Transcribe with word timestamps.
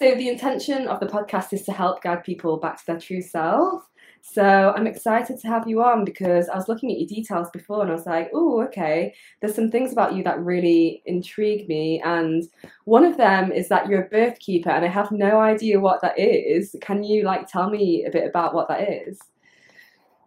So, 0.00 0.14
the 0.14 0.28
intention 0.28 0.86
of 0.86 1.00
the 1.00 1.06
podcast 1.06 1.52
is 1.52 1.64
to 1.64 1.72
help 1.72 2.02
guide 2.02 2.22
people 2.22 2.56
back 2.58 2.78
to 2.78 2.86
their 2.86 3.00
true 3.00 3.20
self. 3.20 3.82
So, 4.22 4.72
I'm 4.76 4.86
excited 4.86 5.40
to 5.40 5.48
have 5.48 5.66
you 5.66 5.82
on 5.82 6.04
because 6.04 6.48
I 6.48 6.54
was 6.54 6.68
looking 6.68 6.92
at 6.92 6.98
your 6.98 7.08
details 7.08 7.50
before 7.50 7.82
and 7.82 7.90
I 7.90 7.94
was 7.94 8.06
like, 8.06 8.30
oh, 8.32 8.62
okay, 8.66 9.12
there's 9.40 9.56
some 9.56 9.72
things 9.72 9.90
about 9.90 10.14
you 10.14 10.22
that 10.22 10.38
really 10.38 11.02
intrigue 11.04 11.68
me. 11.68 12.00
And 12.04 12.44
one 12.84 13.04
of 13.04 13.16
them 13.16 13.50
is 13.50 13.68
that 13.70 13.88
you're 13.88 14.04
a 14.04 14.08
birth 14.08 14.38
keeper, 14.38 14.70
and 14.70 14.84
I 14.84 14.88
have 14.88 15.10
no 15.10 15.40
idea 15.40 15.80
what 15.80 16.00
that 16.02 16.16
is. 16.16 16.76
Can 16.80 17.02
you 17.02 17.24
like 17.24 17.48
tell 17.48 17.68
me 17.68 18.04
a 18.06 18.10
bit 18.10 18.28
about 18.28 18.54
what 18.54 18.68
that 18.68 18.88
is? 18.88 19.18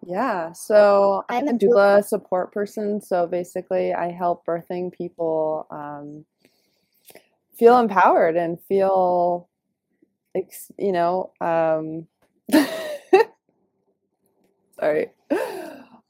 Yeah, 0.05 0.51
so 0.51 1.23
I'm 1.29 1.47
a 1.47 1.53
doula 1.53 2.03
support 2.03 2.51
person. 2.51 2.99
So 2.99 3.25
basically, 3.25 3.93
I 3.93 4.11
help 4.11 4.45
birthing 4.45 4.91
people 4.91 5.67
um, 5.71 6.25
feel 7.57 7.77
empowered 7.79 8.35
and 8.35 8.59
feel 8.67 9.47
you 10.77 10.91
know, 10.91 11.31
um, 11.41 12.07
sorry. 14.79 15.11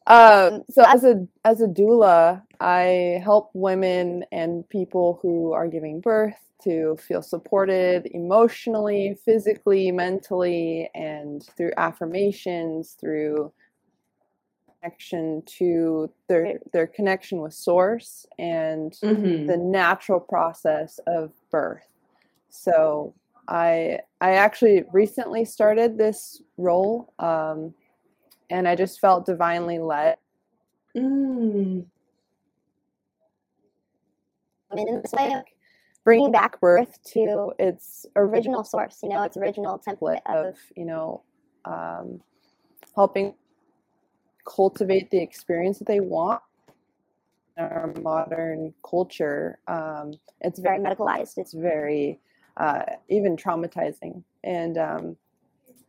Um, 0.08 0.64
so 0.70 0.84
as 0.86 1.04
a 1.04 1.28
as 1.46 1.62
a 1.62 1.68
doula, 1.68 2.42
I 2.60 3.22
help 3.24 3.52
women 3.54 4.26
and 4.32 4.68
people 4.70 5.20
who 5.22 5.54
are 5.54 5.68
giving 5.68 6.02
birth 6.02 6.38
to 6.64 6.98
feel 6.98 7.22
supported 7.22 8.08
emotionally, 8.12 9.18
physically, 9.26 9.92
mentally, 9.92 10.90
and 10.94 11.44
through 11.58 11.72
affirmations, 11.78 12.96
through 13.00 13.52
connection 14.82 15.44
to 15.46 16.12
their 16.28 16.60
their 16.74 16.88
connection 16.88 17.42
with 17.42 17.54
source 17.54 18.26
and 18.40 18.94
mm-hmm. 19.04 19.46
the 19.46 19.58
natural 19.58 20.20
process 20.20 21.00
of 21.08 21.32
birth. 21.52 21.88
So 22.50 23.14
I 23.48 24.00
I 24.20 24.34
actually 24.34 24.84
recently 24.92 25.46
started 25.46 25.98
this 25.98 26.42
role, 26.58 27.14
um, 27.20 27.74
and 28.50 28.68
I 28.68 28.76
just 28.76 29.00
felt 29.00 29.26
divinely 29.26 29.80
led. 29.80 30.18
Mm. 30.96 31.86
In 34.74 35.02
this 35.02 35.12
way 35.12 35.34
of 35.34 35.44
bringing 36.04 36.32
back 36.32 36.60
birth 36.60 36.98
to 37.14 37.54
its 37.60 38.06
original 38.16 38.64
source, 38.64 39.00
you 39.04 39.10
know, 39.10 39.24
its 39.24 39.38
original 39.38 39.80
template 39.80 40.22
of, 40.26 40.58
you 40.76 40.86
know, 40.86 41.24
um, 41.66 42.22
helping 42.96 43.34
cultivate 44.46 45.12
the 45.12 45.22
experience 45.22 45.78
that 45.80 45.88
they 45.88 46.00
want 46.00 46.42
in 47.58 47.64
our 47.64 47.94
modern 48.02 48.74
culture. 48.90 49.60
Um, 49.68 50.14
it's 50.40 50.60
very 50.60 50.80
medicalized. 50.80 51.38
It's 51.38 51.54
very 51.54 52.20
uh, 52.62 52.84
even 53.10 53.36
traumatizing. 53.36 54.24
And 54.44 54.78
um, 54.78 55.18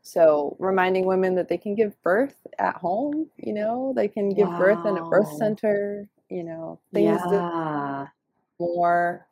so 0.01 0.57
reminding 0.59 1.05
women 1.05 1.35
that 1.35 1.49
they 1.49 1.59
can 1.59 1.75
give 1.75 2.03
birth 2.03 2.35
at 2.59 2.77
home, 2.77 3.29
you 3.37 3.53
know, 3.53 3.93
they 3.95 4.09
can 4.09 4.31
give 4.31 4.49
wow. 4.49 4.59
birth 4.59 4.87
in 4.87 4.97
a 4.97 5.05
birth 5.09 5.31
center, 5.37 6.09
you 6.31 6.43
know, 6.43 6.81
things 6.95 7.21
yeah. 7.27 7.31
that 7.31 8.09
more 8.59 9.27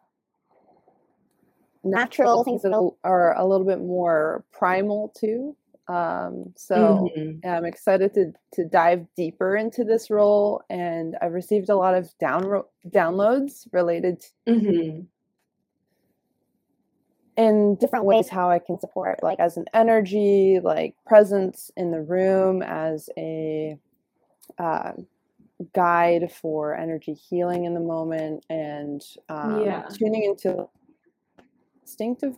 natural 1.82 2.44
things 2.44 2.60
that 2.60 2.74
are 3.04 3.34
a 3.38 3.46
little 3.46 3.66
bit 3.66 3.80
more 3.80 4.44
primal 4.52 5.10
too. 5.18 5.56
Um, 5.88 6.52
so 6.56 7.08
mm-hmm. 7.16 7.48
I'm 7.48 7.64
excited 7.64 8.12
to 8.14 8.32
to 8.52 8.68
dive 8.68 9.06
deeper 9.16 9.56
into 9.56 9.82
this 9.82 10.10
role, 10.10 10.62
and 10.68 11.16
I've 11.22 11.32
received 11.32 11.70
a 11.70 11.74
lot 11.74 11.94
of 11.94 12.16
down 12.18 12.62
downloads 12.86 13.66
related 13.72 14.20
to 14.20 14.52
mm-hmm 14.52 15.00
in 17.36 17.76
different 17.76 18.04
ways 18.04 18.28
how 18.28 18.50
I 18.50 18.58
can 18.58 18.78
support, 18.78 19.22
like 19.22 19.40
as 19.40 19.56
an 19.56 19.66
energy, 19.72 20.60
like 20.62 20.94
presence 21.06 21.70
in 21.76 21.90
the 21.90 22.02
room, 22.02 22.62
as 22.62 23.08
a 23.16 23.78
uh, 24.58 24.92
guide 25.74 26.32
for 26.32 26.76
energy 26.76 27.14
healing 27.14 27.64
in 27.64 27.74
the 27.74 27.80
moment, 27.80 28.44
and 28.50 29.02
um, 29.28 29.64
yeah. 29.64 29.82
tuning 29.92 30.24
into 30.24 30.68
instinctive, 31.82 32.36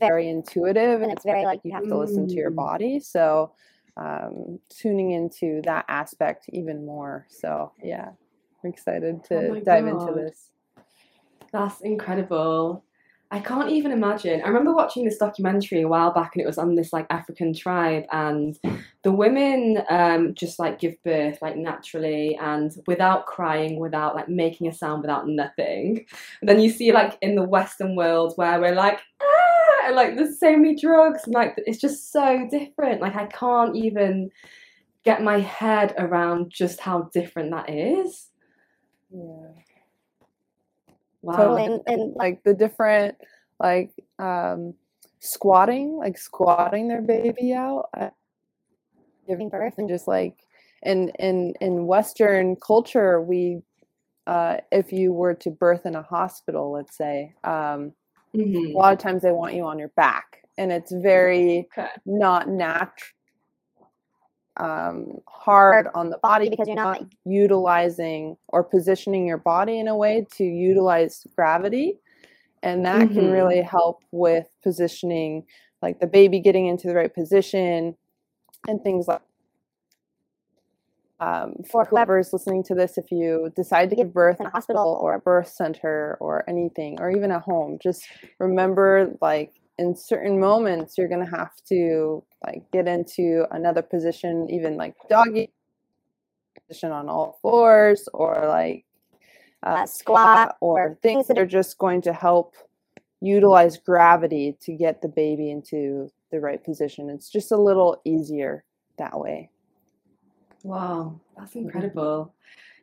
very 0.00 0.28
intuitive, 0.28 1.02
and 1.02 1.10
it's 1.10 1.24
very 1.24 1.44
like 1.44 1.60
you 1.64 1.72
have 1.72 1.86
to 1.88 1.98
listen 1.98 2.28
to 2.28 2.34
your 2.34 2.50
mm. 2.50 2.56
body. 2.56 3.00
So, 3.00 3.52
um, 3.96 4.60
tuning 4.68 5.10
into 5.10 5.60
that 5.64 5.84
aspect 5.88 6.48
even 6.52 6.86
more. 6.86 7.26
So, 7.28 7.72
yeah, 7.82 8.10
I'm 8.62 8.70
excited 8.70 9.24
to 9.24 9.48
oh 9.48 9.60
dive 9.60 9.84
God. 9.84 10.02
into 10.02 10.12
this. 10.14 10.50
That's 11.52 11.80
incredible. 11.80 12.84
I 13.30 13.40
can't 13.40 13.70
even 13.70 13.92
imagine. 13.92 14.40
I 14.42 14.48
remember 14.48 14.74
watching 14.74 15.04
this 15.04 15.18
documentary 15.18 15.82
a 15.82 15.88
while 15.88 16.12
back, 16.12 16.34
and 16.34 16.42
it 16.42 16.46
was 16.46 16.56
on 16.56 16.74
this 16.74 16.94
like 16.94 17.06
African 17.10 17.52
tribe, 17.52 18.04
and 18.10 18.58
the 19.02 19.12
women 19.12 19.82
um, 19.90 20.32
just 20.34 20.58
like 20.58 20.78
give 20.78 21.02
birth 21.02 21.38
like 21.42 21.56
naturally 21.56 22.38
and 22.40 22.72
without 22.86 23.26
crying, 23.26 23.78
without 23.78 24.14
like 24.14 24.30
making 24.30 24.66
a 24.66 24.72
sound, 24.72 25.02
without 25.02 25.28
nothing. 25.28 26.06
And 26.40 26.48
then 26.48 26.58
you 26.58 26.70
see 26.70 26.90
like 26.90 27.18
in 27.20 27.34
the 27.34 27.42
Western 27.42 27.96
world 27.96 28.32
where 28.36 28.58
we're 28.60 28.74
like, 28.74 29.00
ah, 29.20 29.86
and, 29.86 29.94
like 29.94 30.16
there's 30.16 30.40
so 30.40 30.56
many 30.56 30.74
drugs, 30.74 31.24
and 31.24 31.34
like 31.34 31.54
it's 31.58 31.80
just 31.80 32.10
so 32.10 32.48
different. 32.50 33.02
Like 33.02 33.14
I 33.14 33.26
can't 33.26 33.76
even 33.76 34.30
get 35.04 35.22
my 35.22 35.40
head 35.40 35.94
around 35.98 36.50
just 36.50 36.80
how 36.80 37.10
different 37.12 37.50
that 37.50 37.68
is. 37.68 38.28
Yeah. 39.10 39.52
Wow. 41.28 41.36
Totally. 41.36 41.64
And, 41.66 41.80
and 41.86 42.14
like 42.14 42.42
the 42.42 42.54
different, 42.54 43.18
like 43.60 43.92
um, 44.18 44.72
squatting, 45.20 45.98
like 45.98 46.16
squatting 46.16 46.88
their 46.88 47.02
baby 47.02 47.52
out, 47.52 47.90
giving 49.26 49.50
birth, 49.50 49.74
and 49.76 49.90
just 49.90 50.08
like 50.08 50.38
in 50.82 51.10
in 51.18 51.52
in 51.60 51.86
Western 51.86 52.56
culture, 52.56 53.20
we 53.20 53.60
uh, 54.26 54.56
if 54.72 54.90
you 54.90 55.12
were 55.12 55.34
to 55.34 55.50
birth 55.50 55.84
in 55.84 55.96
a 55.96 56.02
hospital, 56.02 56.72
let's 56.72 56.96
say, 56.96 57.34
um, 57.44 57.92
mm-hmm. 58.34 58.74
a 58.74 58.78
lot 58.78 58.94
of 58.94 58.98
times 58.98 59.20
they 59.20 59.30
want 59.30 59.52
you 59.52 59.64
on 59.64 59.78
your 59.78 59.88
back, 59.88 60.44
and 60.56 60.72
it's 60.72 60.92
very 60.92 61.68
okay. 61.78 61.90
not 62.06 62.48
natural 62.48 63.17
um, 64.58 65.18
hard 65.28 65.88
on 65.94 66.10
the 66.10 66.18
body 66.18 66.50
because 66.50 66.66
you're 66.66 66.76
not 66.76 67.04
utilizing 67.24 68.36
or 68.48 68.62
positioning 68.62 69.26
your 69.26 69.38
body 69.38 69.78
in 69.78 69.88
a 69.88 69.96
way 69.96 70.26
to 70.36 70.44
utilize 70.44 71.26
gravity. 71.36 71.98
And 72.62 72.84
that 72.84 73.02
mm-hmm. 73.02 73.14
can 73.14 73.30
really 73.30 73.62
help 73.62 74.02
with 74.10 74.46
positioning, 74.62 75.44
like 75.80 76.00
the 76.00 76.06
baby 76.06 76.40
getting 76.40 76.66
into 76.66 76.88
the 76.88 76.94
right 76.94 77.12
position 77.12 77.96
and 78.66 78.82
things 78.82 79.06
like 79.06 79.20
um, 81.20 81.54
for 81.68 81.84
whoever 81.84 82.18
is 82.18 82.32
listening 82.32 82.62
to 82.64 82.74
this, 82.74 82.96
if 82.96 83.10
you 83.10 83.52
decide 83.56 83.90
to 83.90 83.96
give 83.96 84.14
birth 84.14 84.40
in 84.40 84.46
a 84.46 84.50
hospital 84.50 84.98
or 85.00 85.14
a 85.14 85.18
birth 85.18 85.48
center 85.48 86.16
or 86.20 86.48
anything, 86.48 87.00
or 87.00 87.10
even 87.10 87.32
a 87.32 87.40
home, 87.40 87.78
just 87.82 88.06
remember 88.38 89.12
like 89.20 89.52
in 89.78 89.94
certain 89.94 90.38
moments 90.38 90.98
you're 90.98 91.08
going 91.08 91.24
to 91.24 91.36
have 91.36 91.52
to 91.68 92.22
like 92.46 92.62
get 92.72 92.86
into 92.86 93.44
another 93.50 93.82
position 93.82 94.48
even 94.50 94.76
like 94.76 94.94
doggy 95.08 95.50
position 96.66 96.92
on 96.92 97.08
all 97.08 97.38
fours 97.40 98.08
or 98.12 98.46
like 98.46 98.84
uh, 99.62 99.86
squat 99.86 100.56
or 100.60 100.98
things 101.02 101.26
that 101.26 101.38
are 101.38 101.46
just 101.46 101.78
going 101.78 102.00
to 102.02 102.12
help 102.12 102.54
utilize 103.20 103.76
gravity 103.76 104.56
to 104.60 104.72
get 104.72 105.02
the 105.02 105.08
baby 105.08 105.50
into 105.50 106.08
the 106.30 106.38
right 106.38 106.62
position. 106.62 107.10
It's 107.10 107.28
just 107.28 107.50
a 107.50 107.56
little 107.56 108.00
easier 108.04 108.62
that 108.98 109.18
way. 109.18 109.50
Wow 110.62 111.20
that's 111.38 111.52
mm-hmm. 111.52 111.66
incredible. 111.66 112.34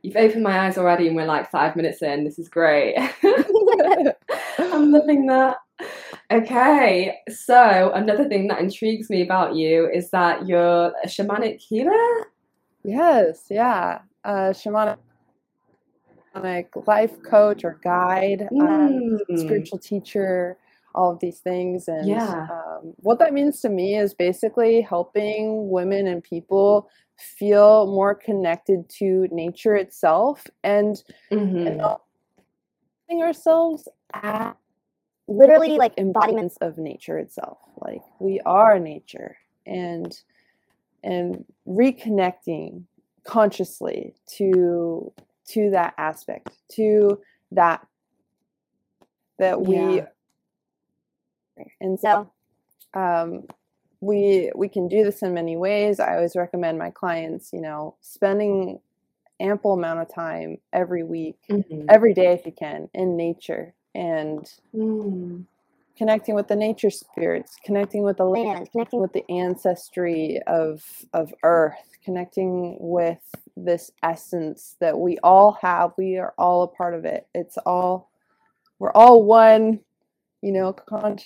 You've 0.01 0.15
opened 0.15 0.43
my 0.43 0.59
eyes 0.59 0.77
already 0.77 1.07
and 1.07 1.15
we're 1.15 1.25
like 1.25 1.49
five 1.49 1.75
minutes 1.75 2.01
in. 2.01 2.23
This 2.23 2.37
is 2.37 2.47
great. 2.47 2.95
I'm 4.59 4.91
loving 4.91 5.25
that 5.27 5.57
Okay, 6.31 7.17
so 7.29 7.91
another 7.93 8.27
thing 8.27 8.47
that 8.47 8.59
intrigues 8.59 9.09
me 9.09 9.21
about 9.21 9.55
you 9.55 9.89
is 9.93 10.09
that 10.09 10.47
you're 10.47 10.91
a 11.03 11.07
shamanic 11.07 11.59
healer. 11.59 12.31
Yes, 12.83 13.45
yeah, 13.49 13.99
a 14.23 14.49
shamanic 14.51 14.97
life 16.87 17.21
coach 17.23 17.63
or 17.63 17.79
guide, 17.83 18.47
mm. 18.51 19.19
um, 19.29 19.37
spiritual 19.37 19.77
teacher, 19.77 20.57
all 20.95 21.11
of 21.11 21.19
these 21.19 21.39
things. 21.39 21.87
And 21.87 22.07
yeah. 22.07 22.47
um, 22.51 22.93
what 22.97 23.19
that 23.19 23.33
means 23.33 23.61
to 23.61 23.69
me 23.69 23.95
is 23.95 24.15
basically 24.15 24.81
helping 24.81 25.69
women 25.69 26.07
and 26.07 26.23
people 26.23 26.89
feel 27.17 27.85
more 27.85 28.15
connected 28.15 28.89
to 28.89 29.27
nature 29.31 29.75
itself 29.75 30.45
and, 30.63 31.03
mm-hmm. 31.31 31.67
and 33.09 33.21
ourselves 33.21 33.87
at 34.13 34.57
literally 35.27 35.77
like 35.77 35.93
embodiments 35.97 36.57
of 36.61 36.77
nature 36.77 37.17
itself 37.17 37.57
like 37.77 38.01
we 38.19 38.39
are 38.45 38.79
nature 38.79 39.37
and 39.65 40.21
and 41.03 41.45
reconnecting 41.67 42.83
consciously 43.25 44.13
to 44.27 45.11
to 45.47 45.69
that 45.71 45.93
aspect 45.97 46.49
to 46.69 47.19
that 47.51 47.85
that 49.39 49.61
we 49.61 49.75
yeah. 49.75 50.05
And 51.81 51.99
so 51.99 52.31
um, 52.93 53.45
we 54.01 54.51
we 54.55 54.69
can 54.69 54.87
do 54.87 55.03
this 55.03 55.21
in 55.21 55.33
many 55.33 55.57
ways. 55.57 55.99
I 55.99 56.15
always 56.15 56.35
recommend 56.35 56.77
my 56.77 56.91
clients, 56.91 57.53
you 57.53 57.61
know, 57.61 57.95
spending 58.01 58.79
ample 59.39 59.73
amount 59.73 59.99
of 60.01 60.13
time 60.13 60.57
every 60.73 61.03
week, 61.03 61.37
Mhm. 61.49 61.85
every 61.89 62.13
day 62.13 62.33
if 62.33 62.45
you 62.45 62.51
can, 62.51 62.89
in 62.93 63.17
nature 63.17 63.74
and 63.95 64.47
Mm. 64.75 65.45
connecting 65.97 66.35
with 66.35 66.47
the 66.49 66.57
nature 66.57 66.91
spirits, 66.91 67.57
connecting 67.65 68.03
with 68.03 68.17
the 68.17 68.25
land, 68.25 68.69
connecting 68.71 69.01
with 69.01 69.13
the 69.13 69.29
ancestry 69.31 70.39
of 70.47 70.83
of 71.13 71.33
earth, 71.43 71.97
connecting 72.05 72.77
with 72.79 73.19
this 73.57 73.91
essence 74.03 74.77
that 74.81 74.99
we 74.99 75.17
all 75.23 75.57
have. 75.61 75.93
We 75.97 76.17
are 76.17 76.33
all 76.37 76.63
a 76.63 76.69
part 76.69 76.95
of 76.95 77.05
it. 77.05 77.27
It's 77.35 77.57
all 77.59 78.11
we're 78.79 78.93
all 78.93 79.23
one, 79.23 79.81
you 80.41 80.53
know, 80.53 80.73
con- 80.73 81.19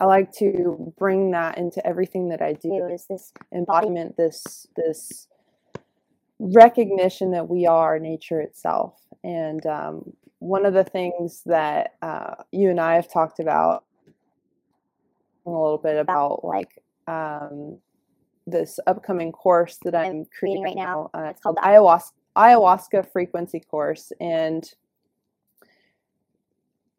I 0.00 0.06
like 0.06 0.32
to 0.38 0.94
bring 0.98 1.32
that 1.32 1.58
into 1.58 1.86
everything 1.86 2.28
that 2.30 2.42
I 2.42 2.54
do 2.54 2.88
is 2.92 3.06
this 3.08 3.32
embodiment, 3.54 4.16
this 4.16 4.66
this 4.76 5.28
recognition 6.40 7.32
that 7.32 7.48
we 7.48 7.66
are 7.66 7.98
nature 8.00 8.40
itself. 8.40 9.00
And 9.24 9.64
um, 9.66 10.14
one 10.46 10.64
of 10.64 10.74
the 10.74 10.84
things 10.84 11.42
that 11.46 11.94
uh, 12.02 12.34
you 12.52 12.70
and 12.70 12.80
I 12.80 12.94
have 12.94 13.10
talked 13.12 13.40
about 13.40 13.84
a 15.44 15.50
little 15.50 15.78
bit 15.78 15.96
about, 15.96 16.44
like 16.44 16.82
um, 17.06 17.78
this 18.46 18.78
upcoming 18.86 19.32
course 19.32 19.78
that 19.84 19.94
I'm 19.94 20.24
creating 20.38 20.62
right 20.62 20.76
now. 20.76 21.10
Uh, 21.14 21.28
it's 21.30 21.40
called 21.40 21.56
the 21.56 21.62
ayahuasca 21.62 22.12
ayahuasca 22.36 23.10
frequency 23.12 23.60
course, 23.60 24.12
and 24.20 24.70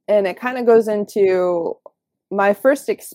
and 0.08 0.28
it 0.28 0.40
kind 0.40 0.58
of 0.58 0.66
goes 0.66 0.88
into 0.88 1.78
my 2.32 2.54
first 2.54 2.90
ex- 2.90 3.14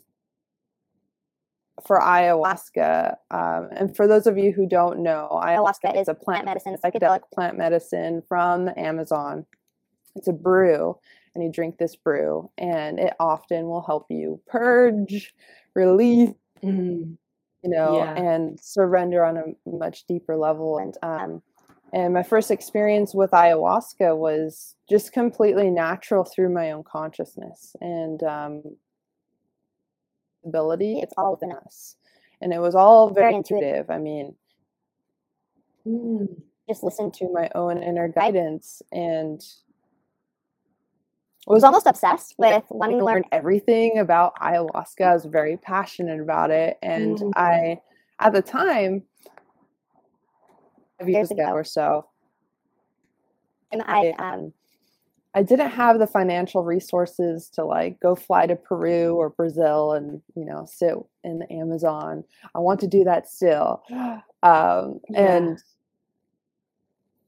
for 1.87 1.99
ayahuasca, 2.01 3.17
um, 3.31 3.69
and 3.73 3.97
for 3.97 4.07
those 4.07 4.27
of 4.27 4.39
you 4.39 4.53
who 4.53 4.67
don't 4.67 5.03
know, 5.03 5.29
ayahuasca 5.43 6.01
is 6.01 6.09
a 6.09 6.15
plant 6.15 6.45
medicine, 6.45 6.77
psychedelic 6.83 7.23
plant 7.35 7.59
medicine 7.59 8.23
from 8.29 8.67
the 8.67 8.79
Amazon. 8.79 9.45
It's 10.15 10.29
a 10.29 10.33
brew, 10.33 10.99
and 11.35 11.43
you 11.43 11.51
drink 11.51 11.79
this 11.79 11.97
brew, 11.97 12.51
and 12.59 12.99
it 12.99 13.15
often 13.19 13.67
will 13.67 13.83
help 13.83 14.07
you 14.11 14.41
purge, 14.47 15.35
release, 15.75 16.31
Mm. 16.63 17.17
you 17.63 17.71
know, 17.71 17.97
Yeah. 17.97 18.15
and 18.15 18.61
surrender 18.61 19.25
on 19.25 19.37
a 19.37 19.69
much 19.69 20.05
deeper 20.07 20.37
level. 20.37 20.79
And 20.79 20.97
um, 21.03 21.43
and 21.95 22.15
my 22.15 22.23
first 22.23 22.51
experience 22.51 23.15
with 23.15 23.33
ayahuasca 23.33 24.17
was 24.17 24.77
just 24.89 25.13
completely 25.13 25.71
natural 25.71 26.25
through 26.25 26.49
my 26.49 26.73
own 26.73 26.85
consciousness 26.85 27.77
and 27.81 28.23
um, 28.23 28.63
ability. 30.45 31.01
It's 31.01 31.13
all 31.17 31.33
within 31.33 31.53
us, 31.53 31.97
and 32.41 32.53
it 32.53 32.61
was 32.61 32.75
all 32.75 33.11
very 33.11 33.35
intuitive. 33.35 33.91
I 33.91 33.99
mean, 33.99 34.37
Mm. 35.87 36.43
just 36.69 36.85
listen 36.85 37.11
to 37.11 37.29
my 37.31 37.51
own 37.57 37.83
inner 37.83 38.07
guidance 38.09 38.83
and 38.93 39.43
I 41.49 41.53
was 41.53 41.65
almost 41.65 41.87
obsessed 41.87 42.35
with 42.39 42.63
wanting 42.71 42.99
to 42.99 43.05
learn 43.05 43.25
everything 43.33 43.99
about 43.99 44.35
ayahuasca. 44.37 45.01
I 45.03 45.15
was 45.15 45.25
very 45.25 45.57
passionate 45.57 46.21
about 46.21 46.51
it. 46.51 46.79
And 46.83 47.19
Mm. 47.19 47.33
I, 47.37 47.81
at 48.21 48.33
the 48.33 48.43
time, 48.43 49.03
five 50.99 51.09
years 51.09 51.31
ago 51.31 51.51
or 51.51 51.65
so, 51.65 52.07
and 53.73 53.83
I, 53.87 54.11
um, 54.19 54.53
I 55.35 55.43
didn't 55.43 55.71
have 55.71 55.99
the 55.99 56.07
financial 56.07 56.63
resources 56.63 57.49
to 57.55 57.65
like 57.65 57.99
go 58.01 58.15
fly 58.15 58.47
to 58.47 58.55
Peru 58.55 59.15
or 59.17 59.31
Brazil 59.31 59.93
and 59.93 60.21
you 60.37 60.45
know 60.45 60.67
sit 60.71 60.95
in 61.25 61.39
the 61.41 61.53
Amazon. 61.53 62.23
I 62.55 62.61
want 62.61 62.81
to 62.81 62.87
do 62.87 63.03
that 63.05 63.29
still, 63.29 63.83
um, 63.91 65.01
Yeah. 65.09 65.37
and 65.37 65.59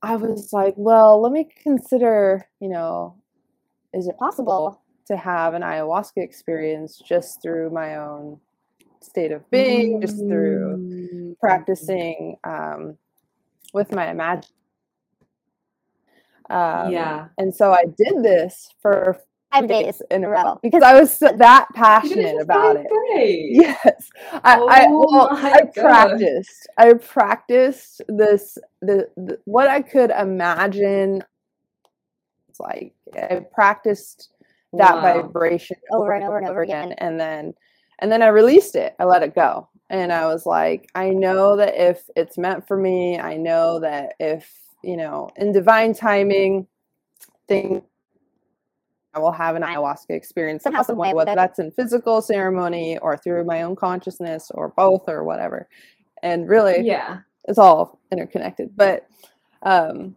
I 0.03 0.17
was 0.17 0.53
like, 0.53 0.75
well, 0.77 1.21
let 1.21 1.33
me 1.33 1.49
consider, 1.63 2.47
you 2.61 2.69
know, 2.69 3.17
is 3.95 4.09
it 4.09 4.19
possible 4.19 4.81
to 5.07 5.17
have 5.17 5.55
an 5.55 5.63
ayahuasca 5.63 6.19
experience 6.19 6.99
just 6.99 7.41
through 7.43 7.71
my 7.71 7.97
own 7.97 8.41
state 9.01 9.33
of 9.33 9.49
being, 9.51 10.01
just 10.01 10.19
through 10.29 10.77
Mm. 10.79 11.39
practicing 11.41 12.37
um, 12.45 12.97
with 13.73 13.93
my 13.93 14.11
imagination? 14.11 14.55
Um, 16.51 16.91
Yeah. 16.93 17.29
And 17.39 17.55
so 17.55 17.73
I 17.73 17.85
did 17.85 18.23
this 18.23 18.69
for 18.83 19.19
five 19.53 19.69
days 19.69 20.03
in 20.11 20.25
a 20.25 20.29
row 20.29 20.43
row. 20.45 20.59
because 20.63 20.83
I 20.83 20.99
was 21.01 21.19
that 21.19 21.67
passionate 21.75 22.41
about 22.41 22.77
it. 22.77 22.87
days? 23.15 23.51
Yes, 23.63 24.11
I, 24.33 24.57
I 24.69 24.87
Oh 24.89 25.09
well, 25.11 25.29
I 25.33 25.63
practiced. 25.81 26.69
I 26.77 26.95
practiced 26.95 28.03
this 28.09 28.59
the, 28.83 29.09
the 29.17 29.39
what 29.45 29.69
I 29.69 29.83
could 29.83 30.11
imagine. 30.11 31.23
It's 32.55 32.61
like 32.61 32.95
I 33.17 33.41
practiced 33.53 34.31
that 34.75 34.97
Wow. 34.97 35.03
vibration 35.03 35.77
Over 35.91 36.13
and 36.13 36.23
over 36.25 36.39
and 36.39 36.47
over 36.49 36.63
again. 36.63 36.93
and 36.99 37.19
then 37.19 37.53
and 37.99 38.13
then 38.13 38.23
I 38.23 38.29
released 38.29 38.77
it. 38.77 38.95
I 39.01 39.05
let 39.05 39.23
it 39.25 39.35
go, 39.35 39.69
and 39.91 40.13
I 40.13 40.27
was 40.27 40.47
like, 40.47 40.89
I 40.95 41.11
know 41.11 41.57
that 41.57 41.75
if 41.77 42.09
it's 42.17 42.39
meant 42.39 42.67
for 42.69 42.77
me, 42.77 43.19
I 43.19 43.37
know 43.37 43.81
that 43.81 44.15
if 44.21 44.53
you 44.85 44.97
know, 44.97 45.31
in 45.37 45.51
divine 45.53 45.95
timing, 45.95 46.67
things 47.49 47.83
I 49.15 49.19
will 49.19 49.33
have 49.33 49.57
an 49.57 49.63
ayahuasca 49.63 50.11
experience 50.11 50.63
somehow, 50.65 50.83
some 50.83 50.97
way, 50.99 51.13
whether 51.15 51.35
that's 51.35 51.59
in 51.59 51.71
physical 51.73 52.21
ceremony 52.23 52.99
or 52.99 53.17
through 53.17 53.45
my 53.45 53.63
own 53.63 53.75
consciousness 53.77 54.51
or 54.55 54.69
both 54.77 55.09
or 55.09 55.25
whatever. 55.25 55.69
And 56.23 56.49
really, 56.49 56.87
Yeah. 56.87 57.21
it's 57.49 57.59
all 57.59 58.01
interconnected. 58.13 58.77
But 58.77 59.07
um, 59.63 60.17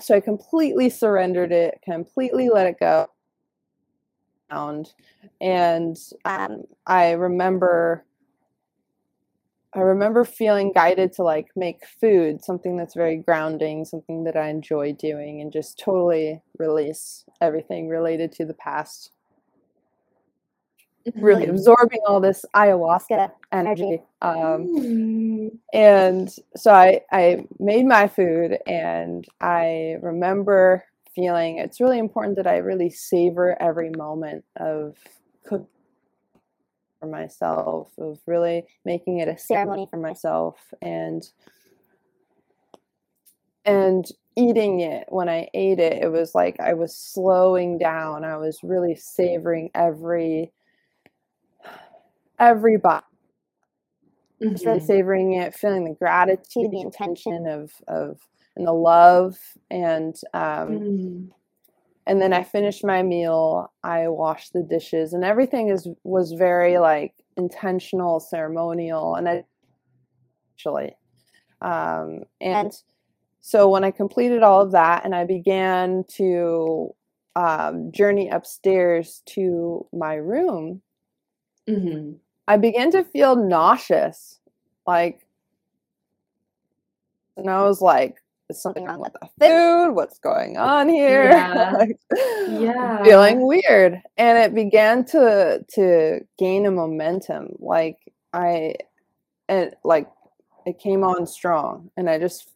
so 0.00 0.14
I 0.14 0.20
completely 0.20 0.90
surrendered 0.90 1.52
it, 1.52 1.80
completely 1.84 2.48
let 2.48 2.66
it 2.66 2.78
go. 2.80 3.08
And 5.40 5.98
um, 6.24 6.64
I 6.86 7.12
remember 7.12 8.04
I 9.76 9.80
remember 9.80 10.24
feeling 10.24 10.70
guided 10.72 11.12
to 11.14 11.24
like 11.24 11.48
make 11.56 11.84
food, 12.00 12.44
something 12.44 12.76
that's 12.76 12.94
very 12.94 13.16
grounding, 13.16 13.84
something 13.84 14.22
that 14.24 14.36
I 14.36 14.48
enjoy 14.48 14.92
doing, 14.92 15.40
and 15.40 15.52
just 15.52 15.80
totally 15.80 16.40
release 16.58 17.24
everything 17.40 17.88
related 17.88 18.30
to 18.32 18.44
the 18.44 18.54
past. 18.54 19.10
Really 21.16 21.46
Mhm. 21.46 21.50
absorbing 21.50 22.00
all 22.06 22.20
this 22.20 22.44
ayahuasca 22.54 23.32
energy. 23.50 24.00
Um, 24.22 24.68
Mm. 24.68 25.33
And 25.72 26.30
so 26.56 26.72
I, 26.72 27.00
I 27.12 27.44
made 27.58 27.86
my 27.86 28.08
food, 28.08 28.58
and 28.66 29.26
I 29.40 29.96
remember 30.02 30.84
feeling 31.14 31.58
it's 31.58 31.80
really 31.80 31.98
important 31.98 32.36
that 32.36 32.46
I 32.46 32.56
really 32.58 32.90
savor 32.90 33.60
every 33.62 33.90
moment 33.90 34.44
of 34.56 34.96
cooking 35.44 35.66
for 37.00 37.06
myself, 37.06 37.88
of 37.98 38.18
really 38.26 38.64
making 38.84 39.18
it 39.18 39.28
a 39.28 39.38
ceremony 39.38 39.86
for 39.90 39.98
myself, 39.98 40.56
and 40.82 41.22
and 43.64 44.06
eating 44.36 44.80
it 44.80 45.06
when 45.08 45.28
I 45.28 45.48
ate 45.54 45.78
it, 45.78 46.02
it 46.02 46.10
was 46.10 46.34
like 46.34 46.58
I 46.60 46.74
was 46.74 46.94
slowing 46.96 47.78
down. 47.78 48.24
I 48.24 48.36
was 48.36 48.58
really 48.62 48.94
savoring 48.94 49.70
every 49.74 50.52
every 52.38 52.76
bite 52.76 53.02
Mhm. 54.42 54.80
savoring 54.82 55.32
it, 55.34 55.54
feeling 55.54 55.84
the 55.84 55.94
gratitude, 55.94 56.70
the 56.70 56.80
intention 56.80 57.46
of 57.46 57.72
of 57.88 58.20
and 58.56 58.66
the 58.66 58.72
love, 58.72 59.38
and 59.70 60.14
um, 60.34 60.80
Mm. 60.80 61.30
and 62.06 62.20
then 62.22 62.32
I 62.32 62.42
finished 62.44 62.84
my 62.84 63.02
meal. 63.02 63.72
I 63.82 64.08
washed 64.08 64.52
the 64.52 64.62
dishes, 64.62 65.12
and 65.14 65.24
everything 65.24 65.68
is 65.68 65.88
was 66.04 66.32
very 66.32 66.78
like 66.78 67.14
intentional, 67.36 68.20
ceremonial, 68.20 69.14
and 69.16 69.28
I 69.28 69.44
actually, 70.54 70.96
um, 71.62 72.24
and 72.40 72.72
so 73.40 73.68
when 73.70 73.84
I 73.84 73.90
completed 73.90 74.42
all 74.42 74.62
of 74.62 74.72
that, 74.72 75.04
and 75.04 75.14
I 75.14 75.24
began 75.24 76.04
to 76.16 76.94
um, 77.36 77.92
journey 77.92 78.28
upstairs 78.28 79.22
to 79.28 79.86
my 79.92 80.14
room, 80.14 80.82
Mhm. 81.66 82.20
I 82.46 82.56
began 82.56 82.90
to 82.92 83.04
feel 83.04 83.36
nauseous. 83.36 84.38
Like, 84.86 85.26
and 87.36 87.48
I 87.48 87.62
was 87.62 87.80
like, 87.80 88.16
is 88.50 88.60
something 88.60 88.84
wrong 88.84 89.00
with 89.00 89.14
the 89.14 89.28
food? 89.40 89.92
What's 89.94 90.18
going 90.18 90.56
on 90.56 90.88
here? 90.88 91.30
Yeah. 91.30 91.72
Like, 91.72 91.98
Yeah. 92.48 93.02
Feeling 93.02 93.46
weird. 93.46 94.02
And 94.18 94.38
it 94.38 94.54
began 94.54 95.04
to 95.06 95.64
to 95.74 96.20
gain 96.38 96.66
a 96.66 96.70
momentum. 96.70 97.56
Like 97.58 97.96
I 98.32 98.74
and 99.48 99.74
like 99.82 100.08
it 100.66 100.78
came 100.78 101.04
on 101.04 101.26
strong. 101.26 101.90
And 101.96 102.10
I 102.10 102.18
just 102.18 102.48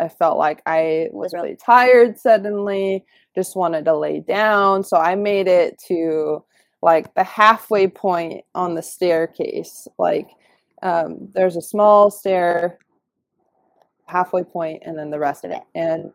I 0.00 0.08
felt 0.08 0.38
like 0.38 0.60
I 0.66 1.08
was 1.12 1.32
really 1.32 1.56
tired 1.56 2.18
suddenly, 2.18 3.04
just 3.36 3.54
wanted 3.54 3.84
to 3.84 3.96
lay 3.96 4.20
down. 4.20 4.82
So 4.82 4.96
I 4.96 5.14
made 5.14 5.46
it 5.46 5.78
to 5.86 6.42
like 6.82 7.14
the 7.14 7.24
halfway 7.24 7.88
point 7.88 8.44
on 8.54 8.74
the 8.74 8.82
staircase. 8.82 9.88
Like 9.98 10.30
um, 10.82 11.28
there's 11.34 11.56
a 11.56 11.62
small 11.62 12.10
stair 12.10 12.78
halfway 14.06 14.44
point 14.44 14.82
and 14.86 14.96
then 14.96 15.10
the 15.10 15.18
rest 15.18 15.44
of 15.44 15.50
it. 15.50 15.62
And 15.74 16.12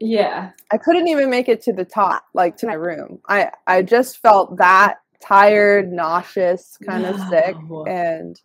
Yeah. 0.00 0.50
I 0.70 0.78
couldn't 0.78 1.08
even 1.08 1.30
make 1.30 1.48
it 1.48 1.62
to 1.62 1.72
the 1.72 1.84
top, 1.84 2.24
like 2.34 2.56
to 2.58 2.66
my 2.66 2.74
room. 2.74 3.20
I 3.28 3.50
I 3.66 3.82
just 3.82 4.18
felt 4.18 4.56
that 4.56 5.00
tired, 5.20 5.92
nauseous, 5.92 6.78
kind 6.84 7.04
of 7.06 7.18
sick, 7.28 7.56
and 7.86 8.40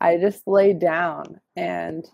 I 0.00 0.18
just 0.18 0.46
laid 0.48 0.80
down 0.80 1.40
and 1.56 2.04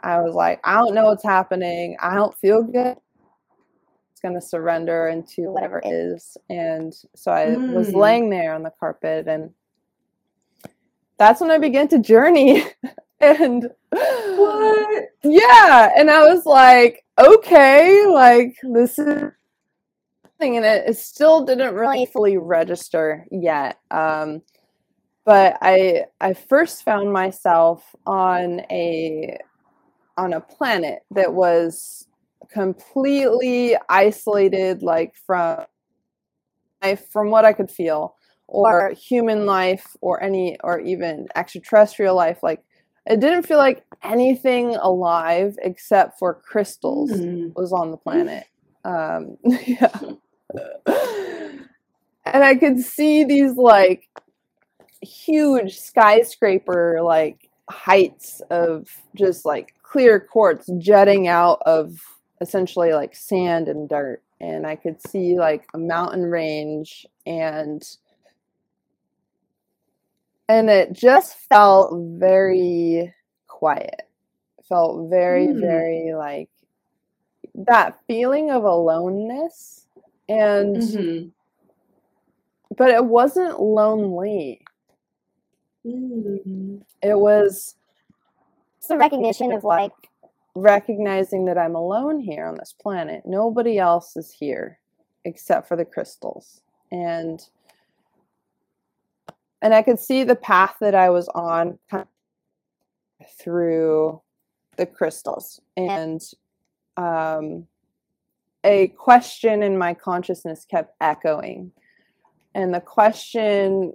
I 0.00 0.20
was 0.20 0.34
like, 0.34 0.60
I 0.62 0.74
don't 0.74 0.94
know 0.94 1.06
what's 1.06 1.24
happening. 1.24 1.96
I 2.00 2.14
don't 2.14 2.36
feel 2.38 2.62
good. 2.62 2.96
It's 4.26 4.32
gonna 4.32 4.40
surrender 4.40 5.08
into 5.08 5.52
whatever 5.52 5.78
it 5.78 5.88
is. 5.88 6.36
And 6.50 6.92
so 7.14 7.30
I 7.30 7.58
was 7.68 7.88
Mm. 7.88 7.94
laying 7.94 8.30
there 8.30 8.54
on 8.54 8.62
the 8.64 8.72
carpet 8.80 9.28
and 9.28 9.54
that's 11.18 11.40
when 11.40 11.50
I 11.50 11.58
began 11.58 11.88
to 11.88 11.98
journey. 12.00 12.64
and 13.20 13.70
What? 13.90 15.04
yeah, 15.22 15.92
and 15.96 16.10
I 16.10 16.24
was 16.24 16.44
like, 16.44 17.04
okay, 17.18 18.04
like 18.06 18.56
this 18.62 18.98
is 18.98 19.30
thing, 20.40 20.56
and 20.56 20.66
it, 20.66 20.88
it 20.90 20.98
still 20.98 21.44
didn't 21.44 21.74
really 21.74 22.04
fully 22.06 22.36
register 22.36 23.26
yet. 23.30 23.78
Um, 23.90 24.42
but 25.24 25.56
I 25.62 26.06
I 26.20 26.34
first 26.34 26.84
found 26.84 27.12
myself 27.12 27.94
on 28.06 28.60
a 28.70 29.38
on 30.18 30.32
a 30.32 30.40
planet 30.40 31.04
that 31.12 31.32
was 31.32 32.06
completely 32.50 33.76
isolated, 33.88 34.82
like 34.82 35.14
from 35.26 35.64
life, 36.82 37.06
from 37.10 37.30
what 37.30 37.44
I 37.44 37.52
could 37.52 37.70
feel, 37.70 38.14
or 38.48 38.90
human 38.90 39.46
life, 39.46 39.96
or 40.00 40.22
any, 40.22 40.56
or 40.62 40.80
even 40.80 41.26
extraterrestrial 41.34 42.14
life, 42.14 42.42
like 42.42 42.62
it 43.06 43.20
didn't 43.20 43.44
feel 43.44 43.58
like 43.58 43.84
anything 44.02 44.76
alive 44.76 45.56
except 45.62 46.18
for 46.18 46.34
crystals 46.34 47.10
Mm. 47.12 47.54
was 47.54 47.72
on 47.72 47.90
the 47.92 47.96
planet. 47.96 48.44
Um, 48.84 49.36
yeah. 49.66 49.98
and 52.24 52.44
I 52.44 52.54
could 52.56 52.80
see 52.80 53.24
these 53.24 53.54
like 53.54 54.08
huge 55.02 55.78
skyscraper 55.78 57.00
like 57.02 57.48
heights 57.70 58.40
of 58.50 58.88
just 59.14 59.44
like 59.44 59.74
clear 59.82 60.18
quartz 60.20 60.68
jutting 60.78 61.28
out 61.28 61.60
of 61.66 61.98
essentially 62.40 62.92
like 62.92 63.14
sand 63.14 63.68
and 63.68 63.88
dirt. 63.88 64.22
And 64.40 64.66
I 64.66 64.76
could 64.76 65.00
see 65.00 65.38
like 65.38 65.66
a 65.74 65.78
mountain 65.78 66.22
range 66.24 67.06
and 67.26 67.82
and 70.48 70.70
it 70.70 70.92
just 70.92 71.36
felt 71.48 71.92
very 72.18 73.14
quiet 73.46 74.02
felt 74.68 75.08
very 75.08 75.48
Mm. 75.48 75.60
very 75.60 76.12
like 76.14 76.48
that 77.54 77.98
feeling 78.06 78.50
of 78.50 78.64
aloneness 78.64 79.86
and 80.28 80.76
Mhm. 80.76 81.32
but 82.76 82.90
it 82.90 83.04
wasn't 83.04 83.60
lonely 83.60 84.60
Mm. 85.84 86.82
it 87.02 87.14
was 87.18 87.76
It's 88.78 88.88
the 88.88 88.96
recognition 88.98 89.52
of 89.52 89.64
like 89.64 89.92
recognizing 90.56 91.44
that 91.44 91.58
i'm 91.58 91.74
alone 91.74 92.18
here 92.18 92.46
on 92.46 92.56
this 92.56 92.74
planet. 92.80 93.22
Nobody 93.26 93.78
else 93.78 94.16
is 94.16 94.32
here 94.32 94.78
except 95.24 95.68
for 95.68 95.76
the 95.76 95.84
crystals. 95.84 96.62
And 96.90 97.40
and 99.60 99.74
i 99.74 99.82
could 99.82 99.98
see 99.98 100.24
the 100.24 100.36
path 100.36 100.76
that 100.80 100.94
i 100.94 101.10
was 101.10 101.28
on 101.28 101.78
through 103.38 104.20
the 104.76 104.86
crystals. 104.86 105.60
And 105.76 106.22
um 106.96 107.66
a 108.64 108.88
question 108.88 109.62
in 109.62 109.78
my 109.78 109.94
consciousness 109.94 110.66
kept 110.68 110.94
echoing. 111.00 111.70
And 112.54 112.74
the 112.74 112.80
question 112.80 113.92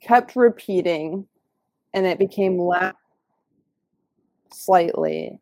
kept 0.00 0.36
repeating 0.36 1.26
and 1.94 2.06
it 2.06 2.18
became 2.18 2.58
loud 2.58 2.94
slightly 4.54 5.38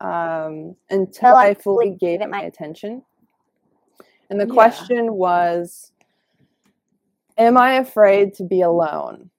um, 0.00 0.76
until 0.90 1.34
I 1.36 1.48
I 1.48 1.54
fully 1.54 1.90
gave 1.90 1.98
gave 2.00 2.20
it 2.20 2.24
it 2.24 2.30
my 2.30 2.42
attention. 2.42 3.02
And 4.30 4.40
the 4.40 4.46
Yeah. 4.46 4.52
question 4.54 5.14
was 5.14 5.90
Am 7.36 7.56
I 7.58 7.74
afraid 7.74 8.34
to 8.34 8.44
be 8.44 8.60
alone? 8.60 9.30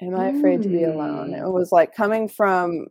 Am 0.00 0.14
I 0.14 0.28
afraid 0.28 0.62
to 0.62 0.68
be 0.68 0.84
alone? 0.84 1.30
Mm. 1.30 1.46
It 1.46 1.50
was 1.50 1.72
like 1.72 1.94
coming 1.94 2.28
from 2.28 2.88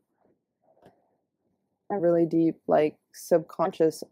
a 1.92 2.00
really 2.00 2.26
deep, 2.26 2.56
like 2.68 2.98
subconscious 3.14 4.04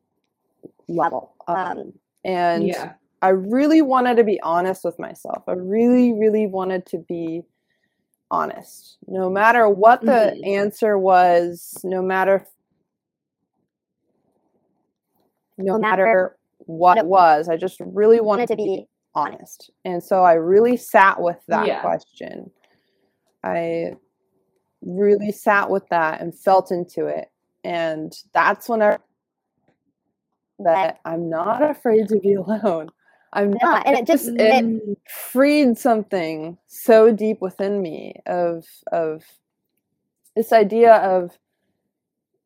level. 0.88 1.34
um 1.48 1.94
and 2.24 2.63
Yeah. 2.68 2.94
I 3.22 3.30
really 3.30 3.82
wanted 3.82 4.18
to 4.18 4.24
be 4.24 4.39
honest 4.42 4.84
with 4.84 5.00
myself. 5.00 5.44
I 5.48 5.54
really, 5.54 6.13
really 6.13 6.46
wanted 6.46 6.86
to 6.88 7.00
be 7.00 7.42
honest. 8.32 8.98
No 9.08 9.29
matter 9.29 9.70
what 9.70 10.01
the 10.01 10.36
Mhm. 10.36 10.46
answer 10.48 10.98
was, 10.98 11.79
no 11.84 12.01
matter 12.01 12.48
no 15.58 15.77
matter 15.79 16.05
matter 16.05 16.38
what 16.60 16.98
it 16.98 17.05
was, 17.05 17.48
I 17.48 17.58
just 17.58 17.79
really 17.79 18.20
wanted 18.20 18.50
wanted 18.50 18.50
to 18.50 18.55
be 18.58 18.88
honest. 19.13 19.72
And 19.86 20.03
so 20.03 20.24
I 20.24 20.34
really 20.34 20.77
sat 20.77 21.22
with 21.22 21.39
that 21.48 21.65
Yeah. 21.67 21.82
question. 21.82 22.51
I 23.44 23.96
really 24.82 25.32
sat 25.32 25.70
with 25.70 25.88
that 25.89 26.22
and 26.22 26.38
felt 26.38 26.72
into 26.72 27.05
it. 27.08 27.29
And 27.63 28.13
that's 28.34 28.67
when 28.70 28.82
I 28.82 28.98
that 30.60 31.00
I'm 31.05 31.29
not 31.29 31.62
afraid 31.70 32.08
to 32.10 32.20
be 32.20 32.34
alone. 32.34 32.89
I'm 33.36 33.51
not. 33.51 33.62
not, 33.63 33.88
and 33.88 33.98
it 33.98 34.08
just- 34.08 34.30
it 34.30 34.65
Mm. 34.65 34.98
freed 35.08 35.77
something 35.77 36.58
so 36.68 37.12
deep 37.12 37.42
within 37.42 37.82
me 37.82 38.22
of 38.25 38.65
of 38.92 39.24
this 40.36 40.51
idea 40.54 40.96
of 40.96 41.38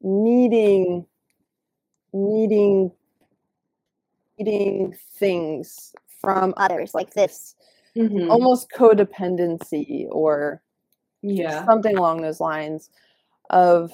needing 0.02 1.06
needing 2.14 2.92
needing 4.38 4.94
things 5.18 5.94
from 6.22 6.54
others 6.58 6.94
like 6.94 7.14
this 7.14 7.56
Mhm. 7.96 8.30
almost 8.32 8.70
codependency 8.72 10.08
or 10.12 10.62
Yeah. 11.22 11.66
something 11.66 11.98
along 11.98 12.22
those 12.22 12.40
lines 12.40 12.90
of 13.50 13.92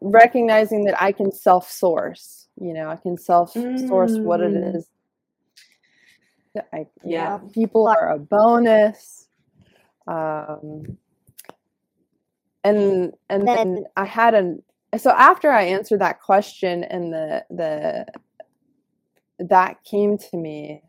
recognizing 0.00 0.84
that 0.84 1.00
I 1.02 1.12
can 1.12 1.30
self 1.32 1.70
source. 1.70 2.48
You 2.60 2.72
know, 2.74 2.88
I 2.90 2.96
can 2.96 3.16
self 3.16 3.52
source 3.52 4.18
what 4.18 4.40
it 4.40 4.52
Mm. 4.52 4.74
is. 4.76 4.88
I, 6.72 6.86
Yeah. 7.04 7.38
people 7.52 7.88
are 7.88 8.12
a 8.12 8.18
bonus. 8.18 9.28
Um, 10.06 10.98
and 12.64 13.12
and 13.28 13.46
then 13.46 13.84
I 13.96 14.04
had 14.04 14.34
an 14.34 14.62
so 14.96 15.10
after 15.10 15.50
I 15.50 15.64
answered 15.64 16.00
that 16.00 16.20
question 16.20 16.82
and 16.84 17.12
the 17.12 17.44
the 17.50 18.06
that 19.38 19.84
came 19.84 20.18
to 20.18 20.36
me, 20.36 20.82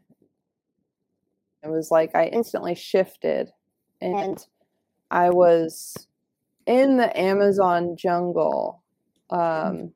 it 1.64 1.70
was 1.70 1.92
like 1.92 2.16
I 2.16 2.26
instantly 2.28 2.76
shifted 2.76 3.52
and 4.02 4.16
and 4.16 4.46
I 5.12 5.30
was 5.30 6.08
in 6.66 6.98
the 6.98 7.20
Amazon 7.20 7.96
jungle. 7.98 8.84
Um, 9.30 9.92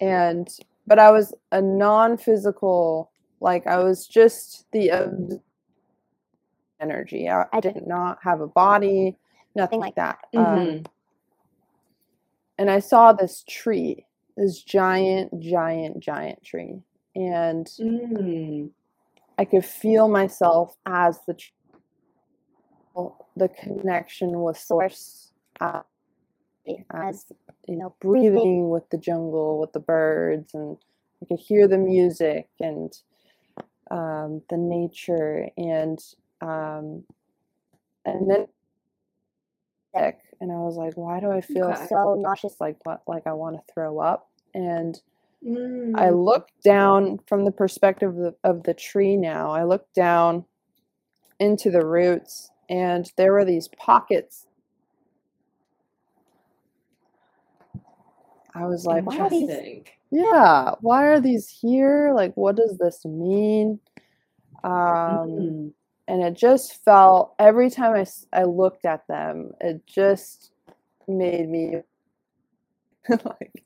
and, 0.00 0.48
but 0.86 0.98
I 0.98 1.10
was 1.10 1.34
a 1.50 1.60
non 1.60 2.16
physical, 2.16 3.10
like, 3.40 3.66
I 3.66 3.78
was 3.78 4.06
just 4.06 4.66
the 4.72 4.90
energy. 6.80 7.28
I, 7.28 7.46
I 7.52 7.60
did 7.60 7.86
not 7.86 8.18
have 8.22 8.40
a 8.40 8.46
body, 8.46 9.16
nothing 9.54 9.80
like 9.80 9.94
that. 9.96 10.18
Um, 10.36 10.44
Mhm. 10.44 10.86
and 12.58 12.70
I 12.70 12.80
saw 12.80 13.12
this 13.12 13.44
tree, 13.48 14.06
this 14.36 14.62
giant, 14.62 15.40
giant, 15.40 16.00
giant 16.00 16.42
tree. 16.44 16.82
And 17.14 17.66
Mm. 17.66 18.70
I 19.38 19.44
could 19.44 19.64
feel 19.64 20.08
myself 20.08 20.76
as 20.86 21.20
the 21.26 21.34
tr- 21.34 21.52
the 23.36 23.48
connection 23.48 24.42
with 24.42 24.58
source 24.58 25.32
uh, 25.60 25.82
as 26.92 27.26
you 27.68 27.76
know 27.76 27.94
breathing 28.00 28.70
with 28.70 28.88
the 28.90 28.98
jungle 28.98 29.60
with 29.60 29.72
the 29.72 29.80
birds 29.80 30.54
and 30.54 30.76
I 31.22 31.26
could 31.26 31.38
hear 31.38 31.68
the 31.68 31.78
music 31.78 32.48
and 32.60 32.92
um, 33.90 34.42
the 34.50 34.56
nature 34.58 35.48
and 35.58 35.98
um, 36.42 37.04
and 38.06 38.30
then 38.30 38.46
and 40.40 40.52
I 40.52 40.56
was 40.56 40.76
like 40.76 40.94
why 40.96 41.20
do 41.20 41.30
I 41.30 41.40
feel 41.42 41.74
Okay. 41.74 41.88
so 41.88 42.16
nauseous 42.18 42.56
like 42.60 42.76
what 42.84 43.02
like 43.08 43.26
I 43.26 43.34
want 43.34 43.56
to 43.56 43.74
throw 43.74 44.00
up 44.00 44.28
and 44.54 45.00
I 45.94 46.10
Mm. 46.10 46.12
look 46.12 46.48
down 46.64 47.20
from 47.28 47.44
the 47.44 47.52
perspective 47.52 48.10
of 48.10 48.16
the, 48.16 48.36
of 48.44 48.64
the 48.64 48.74
tree 48.74 49.16
now. 49.16 49.50
I 49.52 49.64
look 49.64 49.92
down 49.94 50.46
into 51.40 51.70
the 51.70 51.86
roots, 51.86 52.50
and 52.70 53.10
there 53.16 53.32
were 53.32 53.44
these 53.44 53.68
pockets. 53.68 54.46
I 58.54 58.66
was 58.66 58.86
like. 58.86 59.06
"What 59.06 59.32
is 59.32 59.50
Interesting. 59.50 59.86
Yeah 60.10 60.72
why 60.80 61.06
are 61.06 61.20
these 61.20 61.48
here 61.48 62.12
like 62.14 62.32
what 62.34 62.56
does 62.56 62.76
this 62.78 63.04
mean 63.04 63.78
um 64.64 65.28
Mm. 65.28 65.72
and 66.08 66.22
it 66.22 66.34
just 66.34 66.82
felt 66.84 67.34
every 67.38 67.70
time 67.70 67.94
I, 67.94 68.06
I 68.40 68.44
looked 68.44 68.84
at 68.86 69.06
them 69.08 69.52
it 69.60 69.86
just 69.86 70.52
made 71.06 71.48
me 71.48 71.82
like 73.24 73.64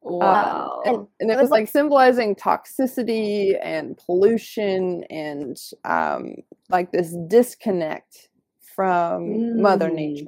Wow. 0.00 0.82
and, 0.86 1.06
and 1.20 1.30
it 1.30 1.38
was 1.40 1.50
like 1.50 1.68
symbolizing 1.68 2.34
toxicity 2.36 3.58
and 3.62 3.96
pollution 3.96 5.04
and 5.10 5.56
um 5.84 6.36
like 6.68 6.92
this 6.92 7.14
disconnect 7.28 8.28
from 8.76 9.60
mother 9.60 9.90
Mm. 9.90 9.94
nature 9.94 10.26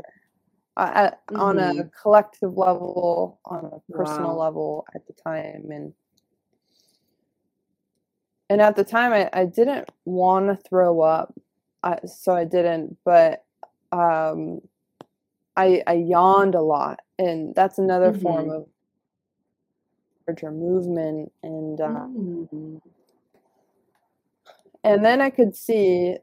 uh, 0.77 0.93
at, 0.95 1.23
on 1.37 1.59
a 1.59 1.75
Mhm. 1.75 1.91
collective 2.03 2.57
level 2.57 3.41
on 3.47 3.67
a 3.67 3.93
personal 3.97 4.37
Wow. 4.37 4.39
level 4.39 4.87
at 4.95 5.07
the 5.09 5.15
time 5.15 5.69
and 5.71 5.95
and 8.51 8.61
at 8.63 8.77
the 8.77 8.85
time 8.85 9.13
i, 9.13 9.31
I 9.33 9.47
didn't 9.47 9.91
want 10.05 10.49
to 10.49 10.69
throw 10.69 11.01
up 11.03 11.35
I, 11.83 12.01
so 12.07 12.35
i 12.35 12.45
didn't 12.45 12.99
but 13.05 13.45
um 13.93 14.61
i 15.57 15.83
i 15.87 15.95
yawned 15.95 16.55
a 16.57 16.63
lot 16.63 17.01
and 17.19 17.55
that's 17.55 17.79
another 17.79 18.13
form 18.13 18.51
Mhm. 18.51 18.51
of 18.51 18.67
larger 20.29 20.51
movement 20.53 21.33
and 21.43 21.81
uh, 21.81 22.07
Mm. 22.17 22.81
and 24.85 25.05
then 25.05 25.21
i 25.21 25.31
could 25.31 25.57
see 25.57 26.17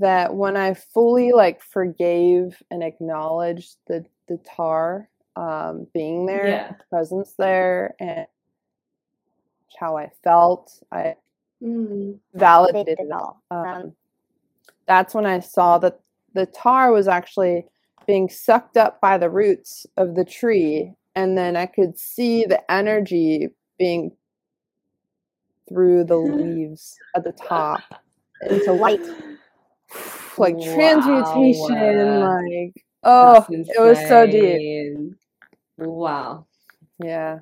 that 0.00 0.34
when 0.34 0.56
i 0.56 0.74
fully 0.74 1.32
like 1.32 1.62
forgave 1.62 2.60
and 2.70 2.82
acknowledged 2.82 3.76
the 3.86 4.04
the 4.28 4.38
tar 4.38 5.08
um 5.36 5.86
being 5.94 6.26
there 6.26 6.46
Yeah. 6.48 6.72
presence 6.90 7.34
there 7.38 7.94
and 8.00 8.26
how 9.78 9.96
i 9.96 10.10
felt 10.24 10.72
i 10.92 11.14
Mm. 11.62 12.18
validated 12.34 12.98
Validated 12.98 13.06
it 13.06 13.12
all 13.12 13.42
um, 13.50 13.94
that's 14.86 15.14
when 15.14 15.24
i 15.24 15.40
saw 15.40 15.78
that 15.78 16.00
the 16.34 16.44
tar 16.46 16.92
was 16.92 17.08
actually 17.08 17.64
being 18.06 18.28
sucked 18.28 18.76
up 18.76 19.00
by 19.00 19.16
the 19.16 19.30
roots 19.30 19.86
of 19.96 20.14
the 20.16 20.24
tree 20.24 20.92
and 21.14 21.36
then 21.38 21.56
i 21.56 21.64
could 21.64 21.98
see 21.98 22.44
the 22.44 22.60
energy 22.70 23.48
being 23.78 24.12
through 25.68 26.04
the 26.04 26.16
leaves 26.18 26.96
at 27.14 27.24
the 27.24 27.32
top 27.32 27.80
into 28.50 28.72
light 28.72 29.00
like 30.38 30.54
transmutation 30.74 32.20
Wow. 32.20 32.42
like 32.42 32.84
oh 33.04 33.46
it 33.50 33.80
was 33.80 33.98
so 34.08 34.26
deep. 34.26 35.14
Wow. 35.78 36.46
yeah 36.98 37.40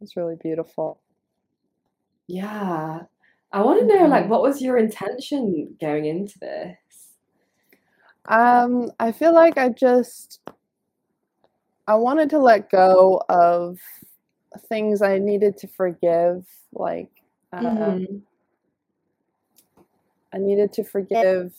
it's 0.00 0.16
really 0.16 0.36
beautiful 0.36 1.00
Yeah. 2.28 3.02
I 3.52 3.62
want 3.62 3.78
to 3.80 3.86
know, 3.86 4.06
like, 4.06 4.24
Mhm. 4.24 4.28
what 4.28 4.42
was 4.42 4.60
your 4.60 4.76
intention 4.78 5.76
going 5.80 6.06
into 6.06 6.38
this? 6.40 6.76
um 8.28 8.90
i 8.98 9.12
feel 9.12 9.32
like 9.32 9.56
i 9.56 9.68
just 9.68 10.40
i 11.86 11.94
wanted 11.94 12.28
to 12.28 12.40
let 12.40 12.68
go 12.70 13.22
of 13.28 13.78
things 14.68 15.00
i 15.00 15.16
needed 15.18 15.56
to 15.56 15.68
forgive 15.68 16.44
like 16.72 17.10
uh, 17.52 17.60
Mhm. 17.60 18.22
I 20.36 20.38
needed 20.38 20.72
to 20.74 20.84
forgive 20.84 21.52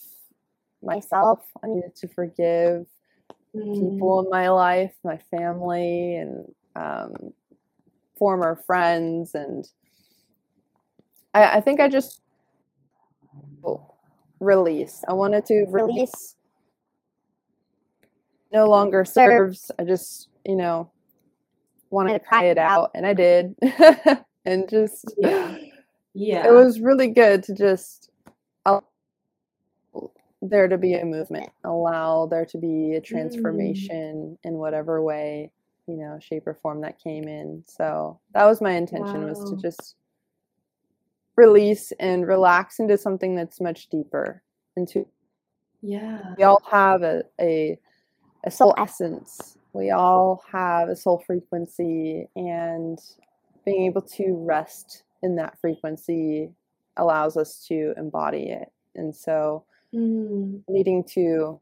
myself 0.82 1.40
i 1.64 1.66
needed 1.66 1.94
to 1.96 2.08
forgive 2.08 2.86
Mm. 3.56 3.94
people 3.94 4.20
in 4.20 4.28
my 4.30 4.50
life, 4.50 4.92
my 5.02 5.16
family, 5.30 6.16
and 6.16 6.44
um, 6.76 7.32
former 8.18 8.56
friends, 8.66 9.34
and 9.34 9.66
I, 11.32 11.56
I 11.56 11.60
think 11.62 11.80
I 11.80 11.88
just 11.88 12.20
release. 14.38 15.02
I 15.08 15.14
wanted 15.14 15.46
to 15.46 15.64
release. 15.70 15.96
Release. 15.96 16.36
No 18.52 18.66
longer 18.68 19.06
serves. 19.06 19.70
I 19.78 19.84
just, 19.84 20.28
you 20.44 20.54
know, 20.54 20.90
wanted 21.88 22.12
to 22.12 22.20
cry 22.20 22.44
it 22.44 22.58
out, 22.58 22.90
and 22.94 23.06
I 23.06 23.14
did, 23.14 23.56
and 24.44 24.68
just 24.68 25.14
Yeah. 25.16 25.56
Yeah. 26.12 26.46
it 26.48 26.52
was 26.52 26.80
really 26.80 27.08
good 27.08 27.42
to 27.44 27.54
just 27.54 28.10
there 30.40 30.68
to 30.68 30.78
be 30.78 30.94
a 30.94 31.04
movement 31.04 31.50
allow 31.64 32.26
there 32.26 32.46
to 32.46 32.58
be 32.58 32.94
a 32.94 33.00
mm. 33.00 33.04
transformation 33.04 34.38
in 34.44 34.54
whatever 34.54 35.02
way 35.02 35.50
you 35.88 35.96
know 35.96 36.18
shape 36.20 36.46
or 36.46 36.54
form 36.54 36.82
that 36.82 37.02
came 37.02 37.24
in. 37.24 37.64
So 37.66 38.20
that 38.34 38.44
was 38.44 38.60
my 38.60 38.72
intention 38.72 39.24
was 39.24 39.50
to 39.50 39.56
just 39.56 39.96
release 41.36 41.92
and 41.98 42.26
relax 42.26 42.78
into 42.78 42.98
something 42.98 43.34
that's 43.34 43.60
much 43.60 43.88
deeper 43.88 44.42
into 44.76 45.06
Yeah. 45.82 46.34
we 46.36 46.44
all 46.44 46.62
have 46.70 47.02
a, 47.02 47.22
a 47.40 47.78
a 48.44 48.50
soul 48.50 48.74
essence. 48.78 49.56
We 49.72 49.90
all 49.90 50.44
have 50.52 50.88
a 50.88 50.96
soul 50.96 51.22
frequency 51.26 52.28
and 52.36 52.98
being 53.64 53.86
able 53.86 54.02
to 54.02 54.34
rest 54.46 55.04
in 55.22 55.36
that 55.36 55.60
frequency 55.60 56.50
allows 56.96 57.36
us 57.36 57.64
to 57.68 57.94
embody 57.96 58.50
it. 58.50 58.72
And 58.94 59.14
so 59.14 59.64
Mm. 59.94 60.62
needing 60.68 61.02
to 61.14 61.60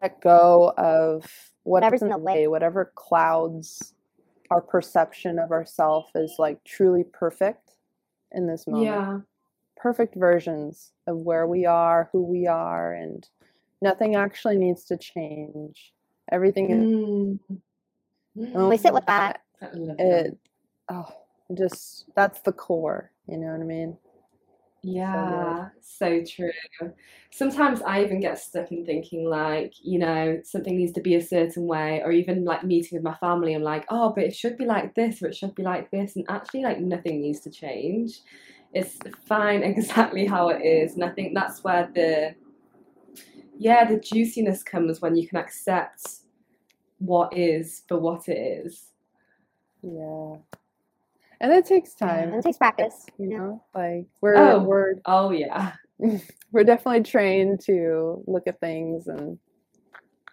let 0.00 0.20
go 0.20 0.72
of 0.78 1.24
whatever's 1.64 2.02
in 2.02 2.08
the 2.08 2.18
way 2.18 2.46
whatever 2.46 2.92
clouds 2.94 3.94
our 4.50 4.60
perception 4.60 5.38
of 5.38 5.50
ourself 5.50 6.10
is 6.14 6.36
like 6.38 6.62
truly 6.64 7.02
perfect 7.04 7.72
in 8.32 8.46
this 8.46 8.66
moment 8.66 8.86
Yeah. 8.86 9.20
perfect 9.76 10.14
versions 10.14 10.92
of 11.08 11.16
where 11.16 11.46
we 11.48 11.66
are, 11.66 12.08
who 12.12 12.22
we 12.22 12.46
are, 12.46 12.92
and 12.94 13.28
nothing 13.80 14.14
actually 14.14 14.56
needs 14.56 14.84
to 14.84 14.96
change. 14.96 15.92
Everything 16.30 16.70
is 16.70 16.84
Mm. 16.86 17.38
when 18.34 18.68
we 18.68 18.76
sit 18.76 18.94
with 18.94 19.06
that, 19.06 19.40
that. 19.60 19.96
it 19.98 20.38
oh 20.88 21.08
just 21.54 22.06
that's 22.14 22.40
the 22.42 22.52
core, 22.52 23.10
you 23.26 23.36
know 23.38 23.48
what 23.52 23.60
I 23.60 23.64
mean? 23.64 23.98
Yeah, 24.84 25.68
so 25.80 26.24
true. 26.24 26.50
Sometimes 27.30 27.82
I 27.82 28.02
even 28.04 28.20
get 28.20 28.38
stuck 28.38 28.72
in 28.72 28.84
thinking 28.84 29.24
like, 29.28 29.74
you 29.80 29.98
know, 29.98 30.40
something 30.44 30.76
needs 30.76 30.92
to 30.94 31.00
be 31.00 31.14
a 31.14 31.22
certain 31.22 31.66
way, 31.66 32.02
or 32.04 32.10
even 32.12 32.44
like 32.44 32.64
meeting 32.64 32.96
with 32.98 33.04
my 33.04 33.14
family, 33.14 33.54
I'm 33.54 33.62
like, 33.62 33.86
oh, 33.90 34.10
but 34.14 34.24
it 34.24 34.34
should 34.34 34.58
be 34.58 34.66
like 34.66 34.94
this, 34.94 35.22
or 35.22 35.28
it 35.28 35.36
should 35.36 35.54
be 35.54 35.62
like 35.62 35.90
this, 35.92 36.16
and 36.16 36.26
actually, 36.28 36.62
like, 36.64 36.80
nothing 36.80 37.20
needs 37.22 37.40
to 37.40 37.50
change. 37.50 38.20
It's 38.74 38.98
fine 39.26 39.62
exactly 39.64 40.26
how 40.26 40.48
it 40.48 40.62
is, 40.62 40.94
and 40.94 41.04
I 41.04 41.10
think 41.10 41.34
that's 41.34 41.62
where 41.62 41.88
the, 41.94 42.34
yeah, 43.58 43.84
the 43.84 43.98
juiciness 43.98 44.62
comes 44.62 45.00
when 45.00 45.16
you 45.16 45.28
can 45.28 45.38
accept 45.38 46.06
what 46.98 47.36
is 47.36 47.82
for 47.88 47.98
what 47.98 48.28
it 48.28 48.38
is. 48.66 48.86
Yeah. 49.82 50.36
And 51.42 51.52
it 51.52 51.66
takes 51.66 51.94
time, 51.94 52.28
And 52.30 52.38
it 52.38 52.44
takes 52.44 52.56
practice. 52.58 53.04
you 53.18 53.26
know? 53.36 53.62
Like 53.74 54.06
we're 54.22 54.36
Oh. 54.36 54.60
we're 54.60 54.94
Oh 55.04 55.30
yeah. 55.32 55.72
we're 56.52 56.64
definitely 56.64 57.02
trained 57.02 57.60
to 57.66 58.24
look 58.26 58.46
at 58.46 58.60
things 58.60 59.08
and 59.08 59.38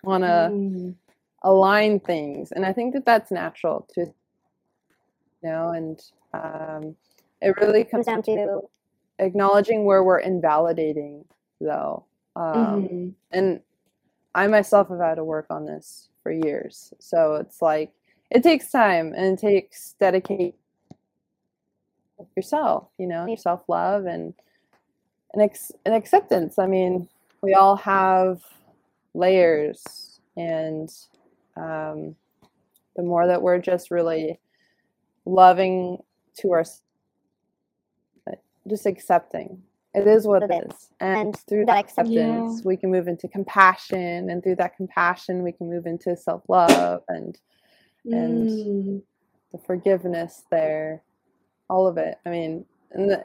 want 0.04 0.24
to 0.24 0.50
Mm. 0.52 0.96
align 1.44 2.00
things 2.00 2.52
and 2.54 2.66
i 2.66 2.74
think 2.74 2.94
that 2.94 3.06
that's 3.06 3.32
natural 3.32 3.88
to 3.94 4.02
you 4.02 4.14
know 5.44 5.70
and 5.70 6.02
um, 6.34 6.96
it 7.42 7.56
really 7.62 7.84
Comes 7.84 8.06
comes 8.06 8.26
down 8.26 8.38
to 8.38 8.62
acknowledging 9.20 9.86
where 9.86 10.04
we're 10.04 10.20
invalidating 10.20 11.26
though 11.62 12.06
um, 12.36 12.44
Mhm. 12.90 13.14
and 13.32 13.62
i 14.36 14.48
myself 14.48 14.90
have 14.90 15.00
had 15.00 15.16
to 15.16 15.24
work 15.24 15.48
on 15.50 15.66
this 15.66 16.10
for 16.24 16.32
years 16.32 16.94
so 17.00 17.36
it's 17.36 17.62
like 17.62 17.92
it 18.32 18.44
takes 18.44 18.72
time 18.72 19.14
and 19.16 19.38
it 19.38 19.40
takes 19.42 19.94
dedication 20.00 20.54
yourself 22.36 22.88
you 22.98 23.08
know 23.08 23.26
Yeah. 23.28 23.36
self-love 23.36 24.06
and 24.06 24.34
and, 25.34 25.42
ex- 25.44 25.72
and 25.86 25.94
acceptance 25.96 26.58
i 26.60 26.66
mean 26.66 27.08
we 27.42 27.54
all 27.54 27.76
have 27.78 28.42
layers 29.14 30.20
and 30.38 30.90
um, 31.56 32.16
the 32.96 33.04
more 33.04 33.28
that 33.28 33.42
we're 33.42 33.60
just 33.60 33.92
really 33.92 34.40
loving 35.26 35.98
to 36.38 36.52
our 36.52 36.64
just 38.68 38.86
accepting 38.86 39.62
it 39.96 40.06
is 40.06 40.28
what 40.28 40.44
It 40.44 40.52
is. 40.52 40.90
and, 41.00 41.20
And 41.20 41.36
through 41.48 41.66
that 41.66 41.78
acceptance- 41.80 42.16
acceptance 42.18 42.66
we 42.66 42.78
can 42.78 42.92
move 42.92 43.08
into 43.08 43.28
compassion 43.28 44.30
and 44.30 44.44
through 44.44 44.56
that 44.58 44.76
compassion 44.76 45.42
we 45.44 45.52
can 45.52 45.70
move 45.70 45.86
into 45.88 46.16
self-love 46.16 47.02
and 47.08 47.38
and 48.06 48.48
Mm. 48.48 49.02
the 49.52 49.58
forgiveness 49.58 50.44
there, 50.52 51.02
all 51.70 51.88
of 51.88 51.98
it. 51.98 52.18
I 52.26 52.30
mean, 52.30 52.66
in 52.96 53.08
the 53.08 53.24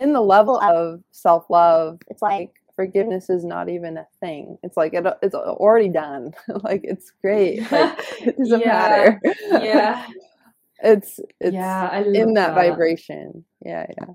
in 0.00 0.12
the 0.12 0.20
level 0.20 0.60
of 0.60 1.02
self 1.12 1.48
love, 1.48 2.00
It's 2.08 2.22
like 2.22 2.50
forgiveness 2.74 3.30
is 3.30 3.44
not 3.44 3.68
even 3.68 3.96
a 3.96 4.06
thing. 4.20 4.58
It's 4.62 4.76
like 4.76 4.94
it, 4.94 5.06
it's 5.22 5.34
already 5.34 5.88
done. 5.88 6.32
like 6.64 6.80
it's 6.84 7.12
great. 7.20 7.60
Like 7.70 7.98
it 8.20 8.36
doesn't 8.38 8.60
Yeah, 8.60 9.18
matter. 9.18 9.20
yeah, 9.64 10.06
it's 10.82 11.20
it's 11.40 11.54
yeah. 11.54 12.00
In 12.00 12.34
love 12.34 12.34
that 12.34 12.54
vibration. 12.54 13.44
Yeah, 13.64 13.86
yeah. 13.98 14.06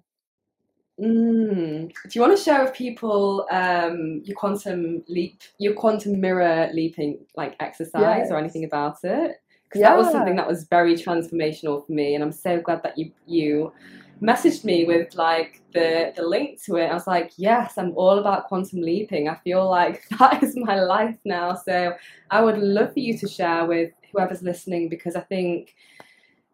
Mm. 0.99 1.89
Do 1.89 2.09
you 2.11 2.21
want 2.21 2.35
to 2.35 2.43
share 2.43 2.63
with 2.63 2.73
people 2.73 3.47
um, 3.51 4.21
your 4.25 4.35
quantum 4.35 5.03
leap, 5.07 5.41
your 5.59 5.73
quantum 5.73 6.19
mirror 6.19 6.69
leaping 6.73 7.19
like 7.35 7.55
exercise 7.59 8.31
or 8.31 8.37
anything 8.37 8.63
about 8.63 8.97
it? 9.03 9.35
Because 9.67 9.81
that 9.81 9.97
was 9.97 10.11
something 10.11 10.37
that 10.37 10.47
was 10.47 10.63
very 10.65 10.95
transformational 10.95 11.85
for 11.85 11.91
me, 11.91 12.15
and 12.15 12.23
I'm 12.23 12.31
so 12.31 12.61
glad 12.61 12.83
that 12.83 12.97
you 12.97 13.11
you 13.25 13.73
messaged 14.21 14.63
me 14.63 14.85
with 14.85 15.13
like 15.15 15.61
the 15.73 16.13
the 16.15 16.23
link 16.23 16.63
to 16.63 16.77
it. 16.77 16.87
I 16.87 16.93
was 16.93 17.07
like, 17.07 17.33
yes, 17.37 17.77
I'm 17.77 17.93
all 17.95 18.17
about 18.19 18.47
quantum 18.47 18.81
leaping. 18.81 19.27
I 19.27 19.35
feel 19.35 19.69
like 19.69 20.07
that 20.19 20.41
is 20.41 20.55
my 20.55 20.79
life 20.79 21.17
now. 21.25 21.53
So 21.55 21.93
I 22.31 22.41
would 22.41 22.57
love 22.57 22.93
for 22.93 22.99
you 22.99 23.17
to 23.17 23.27
share 23.27 23.65
with 23.65 23.91
whoever's 24.11 24.41
listening 24.41 24.89
because 24.89 25.15
I 25.15 25.21
think 25.21 25.75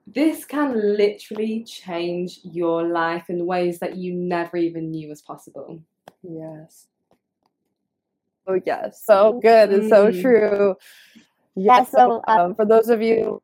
this 0.08 0.44
can 0.44 0.98
literally 0.98 1.64
change 1.64 2.40
your 2.44 2.84
life 2.84 3.30
in 3.30 3.46
ways 3.46 3.80
that 3.80 3.96
you 3.96 4.14
never 4.14 4.58
even 4.58 4.92
knew 4.92 5.10
was 5.10 5.22
possible. 5.22 5.82
Yes. 6.24 6.88
Oh 8.46 8.60
yes, 8.66 9.04
so 9.06 9.40
good. 9.42 9.72
It's 9.72 9.90
so 9.90 10.12
Mm. 10.12 10.76
True. 11.56 11.64
Yeah, 11.64 11.80
Yes. 11.80 11.92
so, 11.92 12.22
um, 12.28 12.56
for 12.56 12.66
those 12.66 12.90
of 12.90 13.02
you 13.02 13.42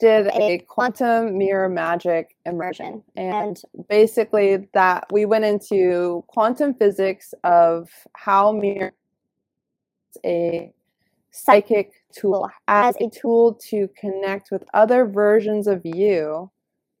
did 0.00 0.28
a 0.28 0.58
quantum 0.68 1.36
mirror 1.36 1.68
magic 1.68 2.36
immersion, 2.46 3.02
and 3.16 3.60
basically 3.88 4.68
that 4.72 5.06
we 5.12 5.24
went 5.24 5.44
into 5.44 6.24
quantum 6.28 6.74
physics 6.74 7.34
of 7.44 7.88
how 8.14 8.52
mirror 8.52 8.92
is 10.14 10.20
a 10.24 10.72
psychic 11.30 11.92
tool 12.12 12.48
as 12.68 12.96
a 13.00 13.08
tool 13.10 13.54
to 13.54 13.88
connect 13.98 14.50
with 14.50 14.64
other 14.74 15.06
versions 15.06 15.66
of 15.66 15.82
you 15.84 16.50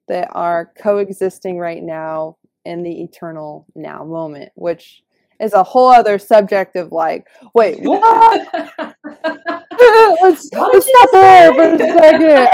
that 0.06 0.28
are 0.32 0.72
coexisting 0.80 1.58
right 1.58 1.82
now 1.82 2.36
in 2.64 2.82
the 2.82 3.02
eternal 3.02 3.66
now 3.74 4.04
moment 4.04 4.52
which 4.54 5.02
is 5.40 5.52
a 5.54 5.62
whole 5.62 5.90
other 5.90 6.18
subject 6.18 6.76
of 6.76 6.92
like 6.92 7.26
wait 7.54 7.80
what 7.82 8.96
let's, 9.78 10.48
What 10.52 10.74
let's 10.74 10.86
stop 10.86 11.10
there 11.12 11.54
for 11.54 11.62
a 11.74 11.78
second 11.78 12.48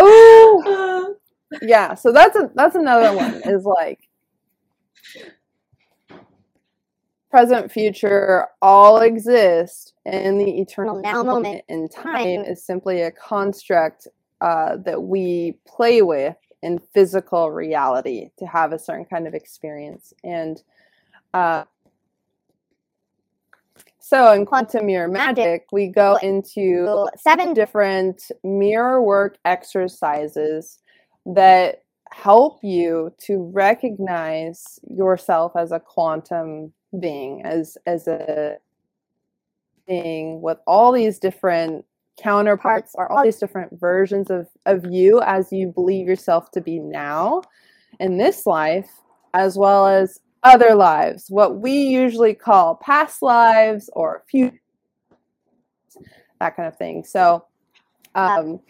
Ooh. 0.00 1.16
yeah 1.62 1.94
so 1.94 2.12
that's 2.12 2.36
a 2.36 2.50
that's 2.54 2.74
another 2.76 3.16
one 3.16 3.42
is 3.44 3.64
like 3.64 4.00
present 7.30 7.70
future 7.70 8.46
all 8.62 9.00
exist 9.00 9.94
in 10.06 10.38
the 10.38 10.60
eternal 10.60 11.00
now 11.00 11.22
moment 11.22 11.62
and 11.68 11.90
time 11.90 12.40
is 12.40 12.64
simply 12.64 13.02
a 13.02 13.10
construct 13.10 14.08
uh, 14.40 14.76
that 14.78 15.02
we 15.02 15.54
play 15.66 16.00
with 16.00 16.36
in 16.62 16.78
physical 16.92 17.50
reality 17.50 18.30
to 18.38 18.46
have 18.46 18.72
a 18.72 18.78
certain 18.78 19.04
kind 19.04 19.26
of 19.26 19.34
experience. 19.34 20.12
And 20.24 20.62
uh, 21.34 21.64
so 24.00 24.32
in 24.32 24.46
quantum 24.46 24.86
mirror 24.86 25.08
magic 25.08 25.66
we 25.70 25.86
go 25.86 26.16
into 26.22 27.06
seven 27.16 27.52
different 27.52 28.30
mirror 28.42 29.02
work 29.02 29.36
exercises 29.44 30.78
that 31.26 31.82
help 32.10 32.58
you 32.62 33.12
to 33.18 33.50
recognize 33.52 34.78
yourself 34.88 35.52
as 35.56 35.72
a 35.72 35.80
quantum 35.80 36.72
being 36.98 37.44
as 37.44 37.76
as 37.86 38.08
a 38.08 38.56
being 39.86 40.40
with 40.40 40.58
all 40.66 40.90
these 40.90 41.18
different 41.18 41.84
counterparts 42.20 42.92
or 42.96 43.10
all 43.10 43.22
these 43.22 43.38
different 43.38 43.78
versions 43.78 44.30
of 44.30 44.48
of 44.66 44.84
you 44.86 45.20
as 45.22 45.52
you 45.52 45.68
believe 45.68 46.06
yourself 46.06 46.50
to 46.50 46.60
be 46.60 46.78
now 46.78 47.42
in 48.00 48.18
this 48.18 48.46
life 48.46 48.90
as 49.34 49.56
well 49.56 49.86
as 49.86 50.20
other 50.42 50.74
lives 50.74 51.26
what 51.28 51.58
we 51.58 51.72
usually 51.72 52.34
call 52.34 52.76
past 52.76 53.22
lives 53.22 53.90
or 53.94 54.22
future 54.28 54.60
that 56.40 56.54
kind 56.54 56.68
of 56.68 56.76
thing. 56.76 57.04
So 57.04 57.44
um 58.14 58.60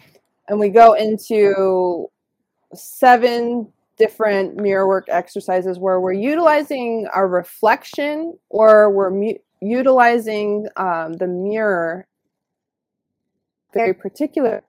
and 0.49 0.59
we 0.59 0.71
go 0.71 0.95
into 0.95 2.09
seven 2.75 3.71
different 3.99 4.57
mirror 4.57 4.87
work 4.87 5.07
exercises 5.09 5.79
where 5.79 6.01
we're 6.01 6.13
utilizing 6.13 7.07
our 7.13 7.29
reflection 7.29 8.39
or 8.49 8.91
we're 8.91 9.11
mu- 9.11 9.39
utilizing 9.61 10.67
um, 10.77 11.15
the 11.15 11.27
mirror 11.27 12.07
very 13.73 13.95
particular 13.95 14.63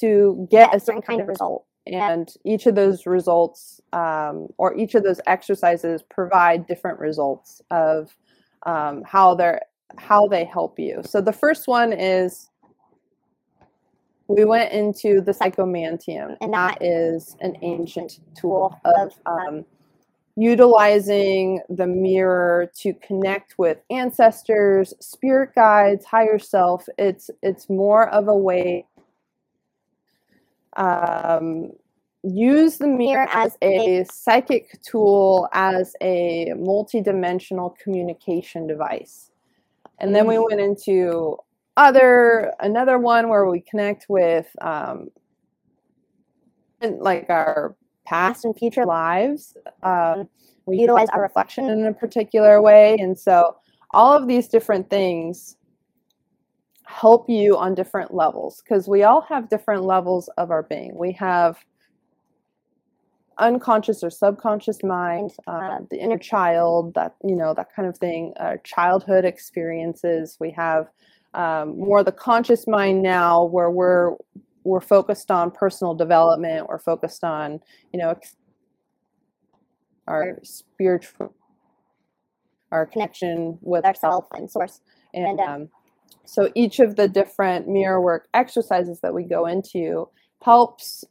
to 0.00 0.46
get 0.50 0.74
a 0.74 0.80
certain 0.80 1.02
kind 1.02 1.20
of 1.20 1.28
result. 1.28 1.66
And 1.86 2.32
each 2.44 2.66
of 2.66 2.74
those 2.74 3.06
results 3.06 3.80
um, 3.92 4.48
or 4.58 4.76
each 4.76 4.94
of 4.94 5.02
those 5.02 5.20
exercises 5.26 6.02
provide 6.02 6.66
different 6.66 6.98
results 7.00 7.62
of 7.70 8.14
um, 8.64 9.02
how 9.04 9.34
they're 9.34 9.62
how 9.96 10.28
they 10.28 10.44
help 10.44 10.78
you. 10.78 11.02
So 11.04 11.20
the 11.20 11.32
first 11.32 11.66
one 11.66 11.92
is 11.92 12.50
we 14.30 14.44
went 14.44 14.72
into 14.72 15.20
the 15.20 15.32
psychomanteum. 15.32 16.36
And 16.40 16.52
that 16.52 16.78
is 16.80 17.36
an 17.40 17.56
ancient 17.62 18.20
tool 18.36 18.78
of 18.84 19.12
um, 19.26 19.64
utilizing 20.40 21.60
the 21.68 21.86
mirror 21.86 22.72
to 22.74 22.94
connect 22.94 23.58
with 23.58 23.76
ancestors 23.90 24.94
spirit 24.98 25.54
guides 25.54 26.06
higher 26.06 26.38
self. 26.38 26.86
It's 26.96 27.30
it's 27.42 27.68
more 27.68 28.08
of 28.08 28.26
a 28.26 28.34
way 28.34 28.86
um, 30.78 31.72
use 32.22 32.78
the 32.78 32.86
mirror 32.86 33.28
as 33.34 33.58
a 33.60 34.06
psychic 34.10 34.80
tool 34.80 35.46
as 35.52 35.94
a 36.00 36.54
multi-dimensional 36.56 37.76
communication 37.82 38.66
device. 38.66 39.30
And 39.98 40.14
then 40.14 40.26
we 40.26 40.38
went 40.38 40.60
into 40.60 41.36
other 41.76 42.54
another 42.60 42.98
one 42.98 43.28
where 43.28 43.46
we 43.46 43.60
connect 43.60 44.06
with 44.08 44.46
um, 44.62 45.10
like 46.80 47.26
our 47.28 47.76
past 48.10 48.44
and 48.44 48.56
future 48.58 48.84
lives 48.84 49.56
um, 49.84 50.28
we 50.70 50.78
utilize 50.78 51.08
our 51.12 51.22
reflection 51.22 51.68
in 51.68 51.86
a 51.86 51.92
particular 51.92 52.62
way. 52.62 52.96
And 52.98 53.18
so 53.18 53.56
all 53.92 54.16
of 54.16 54.28
these 54.28 54.48
different 54.48 54.88
things 54.88 55.56
help 56.84 57.28
you 57.28 57.56
on 57.56 57.74
different 57.74 58.14
levels 58.14 58.62
because 58.62 58.88
we 58.88 59.02
all 59.02 59.22
have 59.22 59.48
different 59.48 59.84
levels 59.84 60.28
of 60.38 60.50
our 60.50 60.62
being. 60.62 60.96
We 60.96 61.12
have 61.12 61.58
unconscious 63.38 64.04
or 64.04 64.10
subconscious 64.10 64.82
mind 64.82 65.32
uh, 65.46 65.78
the 65.90 65.98
inner 65.98 66.18
child 66.18 66.94
that 66.94 67.14
you 67.24 67.34
know 67.34 67.54
that 67.54 67.74
kind 67.74 67.88
of 67.88 67.96
thing 67.96 68.32
uh, 68.38 68.56
childhood 68.64 69.24
experiences. 69.24 70.36
We 70.38 70.50
have 70.52 70.88
um, 71.34 71.78
more 71.78 72.04
the 72.04 72.12
conscious 72.12 72.66
mind 72.66 73.02
now 73.02 73.44
where 73.44 73.70
we're 73.70 74.14
we're 74.64 74.80
focused 74.80 75.30
on 75.30 75.50
personal 75.50 75.94
development 75.94 76.68
we're 76.68 76.78
focused 76.78 77.24
on 77.24 77.60
you 77.92 77.98
know 77.98 78.14
our 80.06 80.38
spiritual 80.42 81.34
our 82.72 82.86
connection 82.86 83.58
with 83.62 83.84
ourself 83.84 84.26
and 84.34 84.50
source 84.50 84.80
and 85.14 85.40
um, 85.40 85.68
so 86.24 86.50
each 86.54 86.78
of 86.78 86.96
the 86.96 87.08
different 87.08 87.68
mirror 87.68 88.00
work 88.00 88.28
exercises 88.34 89.00
that 89.00 89.12
we 89.12 89.24
go 89.24 89.46
into 89.46 90.08
helps 90.42 91.04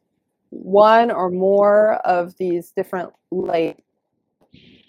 one 0.51 1.11
or 1.11 1.29
more 1.29 1.95
of 2.05 2.35
these 2.37 2.71
different 2.71 3.11
layers 3.31 3.75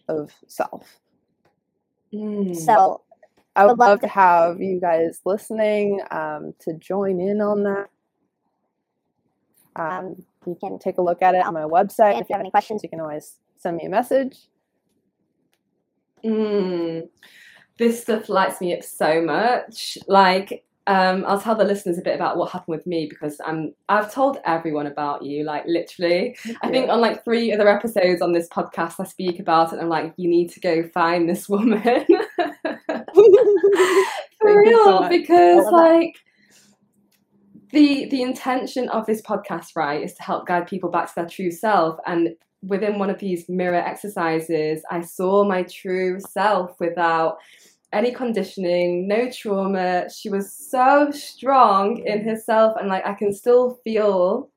of 0.09 0.31
self 0.46 1.01
Mm. 2.12 2.57
So 2.57 3.03
I 3.57 3.64
would 3.64 3.73
Would 3.73 3.79
love 3.79 3.88
love 3.90 4.01
to- 4.01 4.07
to 4.07 4.12
have 4.12 4.61
you 4.61 4.81
guys 4.81 5.20
listening 5.25 6.01
um, 6.11 6.55
to 6.61 6.73
join 6.75 7.20
in 7.20 7.40
on 7.40 7.62
that. 7.64 7.88
Um, 9.77 10.25
you 10.47 10.57
can 10.61 10.79
take 10.79 10.99
a 10.99 11.03
look 11.03 11.23
at 11.23 11.35
it 11.35 11.45
on 11.45 11.55
my 11.55 11.63
website. 11.63 12.21
If 12.21 12.29
you 12.29 12.35
have 12.35 12.41
any 12.41 12.51
questions, 12.51 12.83
you 12.83 12.89
can 12.89 13.01
always 13.01 13.37
send 13.57 13.77
me 13.77 13.85
a 13.85 13.89
message. 13.89 14.37
Mm. 16.25 17.09
This 17.79 18.03
stuff 18.03 18.29
lights 18.29 18.61
me 18.61 18.77
up 18.77 18.83
so 18.83 19.23
much. 19.23 19.97
Like, 20.07 20.65
um, 20.87 21.25
I'll 21.27 21.41
tell 21.41 21.55
the 21.55 21.65
listeners 21.65 21.99
a 21.99 22.03
bit 22.03 22.15
about 22.15 22.37
what 22.37 22.51
happened 22.51 22.77
with 22.77 22.87
me 22.87 23.07
because 23.09 23.41
I'm 23.45 23.75
I've 23.89 24.13
told 24.13 24.39
everyone 24.45 24.87
about 24.87 25.23
you, 25.23 25.45
like 25.45 25.65
literally. 25.67 26.37
I 26.63 26.69
think 26.69 26.89
on 26.91 27.01
like 27.01 27.25
three 27.25 27.53
other 27.53 27.69
episodes 27.69 28.21
on 28.23 28.33
this 28.33 28.49
podcast, 28.49 28.95
I 28.99 29.05
speak 29.05 29.39
about 29.39 29.73
it. 29.73 29.79
I'm 29.79 29.89
like, 29.89 30.15
you 30.17 30.29
need 30.29 30.51
to 30.53 30.61
go 30.61 30.83
find 30.89 31.29
this 31.29 31.49
woman 31.49 31.81
for 31.83 32.05
Thank 32.87 34.67
you 34.67 34.83
so 34.83 35.03
real, 35.03 35.09
because 35.09 35.67
like 35.71 36.17
the 37.73 38.07
the 38.11 38.23
intention 38.23 38.89
of 38.89 39.07
this 39.07 39.23
podcast, 39.23 39.77
right, 39.77 40.03
is 40.03 40.15
to 40.15 40.23
help 40.23 40.47
guide 40.47 40.67
people 40.67 40.91
back 40.91 41.09
to 41.09 41.15
their 41.17 41.29
true 41.29 41.51
self. 41.51 41.99
And 42.07 42.31
within 42.63 42.99
one 42.99 43.11
of 43.11 43.19
these 43.19 43.49
mirror 43.49 43.77
exercises, 43.77 44.83
I 44.91 45.01
saw 45.03 45.45
my 45.45 45.63
true 45.65 46.21
self 46.21 46.79
without 46.81 47.39
any 47.93 48.13
conditioning, 48.13 49.09
no 49.09 49.31
trauma. 49.31 50.09
She 50.11 50.31
was 50.31 50.53
so 50.53 51.11
strong 51.11 51.99
in 52.07 52.25
herself, 52.25 52.77
and 52.79 52.89
like 52.89 53.07
I 53.07 53.15
can 53.15 53.33
still 53.33 53.81
feel. 53.85 54.51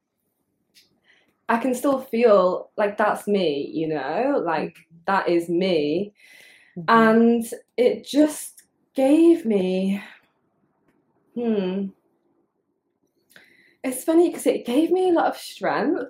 I 1.49 1.57
can 1.57 1.75
still 1.75 1.99
feel 1.99 2.71
like 2.77 2.97
that's 2.97 3.27
me, 3.27 3.69
you 3.73 3.87
know, 3.87 4.41
like 4.45 4.77
that 5.07 5.27
is 5.27 5.49
me. 5.49 6.13
Mhm. 6.77 6.85
And 6.87 7.45
it 7.77 8.05
just 8.05 8.63
gave 8.95 9.45
me, 9.45 10.01
hmm. 11.35 11.87
It's 13.83 14.03
funny 14.03 14.29
because 14.29 14.47
it 14.47 14.65
gave 14.65 14.91
me 14.91 15.09
a 15.09 15.13
lot 15.13 15.27
of 15.27 15.37
strength. 15.37 16.03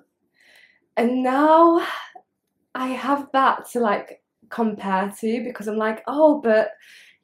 And 0.96 1.22
now 1.22 1.84
I 2.74 2.88
have 2.88 3.28
that 3.32 3.68
to 3.70 3.80
like 3.80 4.22
compare 4.48 5.12
to 5.20 5.44
because 5.44 5.66
I'm 5.66 5.76
like, 5.76 6.02
oh, 6.06 6.40
but 6.40 6.70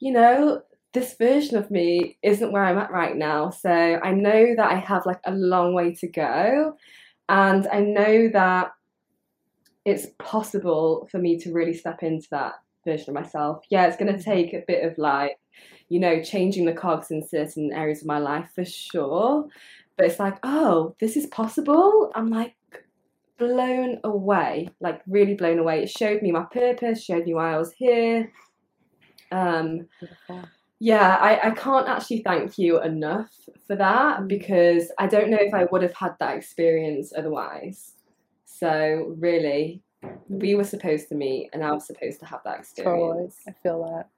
you 0.01 0.13
know, 0.13 0.63
this 0.93 1.15
version 1.17 1.57
of 1.57 1.71
me 1.71 2.19
isn't 2.23 2.53
where 2.53 2.65
I'm 2.65 2.79
at 2.79 2.91
right 2.91 3.17
now. 3.17 3.51
So 3.51 3.71
I 3.71 4.11
know 4.13 4.55
that 4.57 4.71
I 4.71 4.77
have 4.77 5.07
like 5.07 5.21
a 5.25 5.33
long 5.33 5.75
way 5.75 5.95
to 5.95 6.09
go. 6.09 6.75
And 7.29 7.69
I 7.69 7.81
know 7.81 8.29
that 8.33 8.73
it's 9.85 10.09
possible 10.19 11.09
for 11.11 11.19
me 11.19 11.39
to 11.39 11.53
really 11.53 11.75
step 11.75 12.03
into 12.03 12.27
that 12.33 12.55
version 12.85 13.11
of 13.11 13.23
myself. 13.23 13.65
Yeah, 13.71 13.87
it's 13.87 13.97
going 13.97 14.13
to 14.13 14.19
mm. 14.19 14.25
take 14.25 14.53
a 14.53 14.65
bit 14.67 14.85
of 14.85 14.99
like, 14.99 15.39
you 15.89 16.01
know, 16.01 16.23
changing 16.23 16.65
the 16.65 16.73
cogs 16.73 17.11
in 17.11 17.27
certain 17.27 17.73
areas 17.73 18.01
of 18.01 18.07
my 18.07 18.19
life 18.19 18.49
for 18.55 18.65
sure. 18.65 19.47
But 20.01 20.07
it's 20.09 20.19
like, 20.19 20.39
oh, 20.45 20.97
this 20.99 21.15
is 21.15 21.27
possible. 21.27 22.11
I'm 22.15 22.31
like 22.31 22.55
blown 23.39 24.01
away, 24.03 24.71
like 24.81 25.03
really 25.07 25.35
blown 25.35 25.59
away. 25.59 25.83
It 25.83 25.91
showed 25.91 26.23
me 26.23 26.33
my 26.33 26.45
purpose, 26.51 27.05
showed 27.05 27.27
me 27.27 27.35
why 27.35 27.53
I 27.53 27.59
was 27.59 27.71
here. 27.73 28.33
Um, 29.31 29.89
yeah, 30.79 31.19
I, 31.21 31.49
I 31.49 31.51
can't 31.51 31.87
actually 31.87 32.23
thank 32.23 32.57
you 32.57 32.81
enough 32.81 33.29
for 33.67 33.77
that 33.77 34.21
Mm. 34.21 34.29
because 34.29 34.91
I 34.99 35.07
don't 35.07 35.29
know 35.29 35.37
if 35.39 35.53
I 35.53 35.65
would 35.71 35.83
have 35.83 35.93
had 35.93 36.15
that 36.19 36.35
experience 36.35 37.13
otherwise. 37.15 37.93
So 38.47 39.15
really, 39.19 39.83
we 40.31 40.55
were 40.55 40.65
supposed 40.65 41.11
to 41.11 41.15
meet 41.15 41.51
and 41.53 41.63
I 41.63 41.73
was 41.73 41.87
supposed 41.87 42.21
to 42.21 42.25
have 42.27 42.41
that 42.45 42.67
Totally. 42.75 43.03
experience. 43.03 43.37
I 43.47 43.53
feel 43.63 43.85
that 43.85 44.09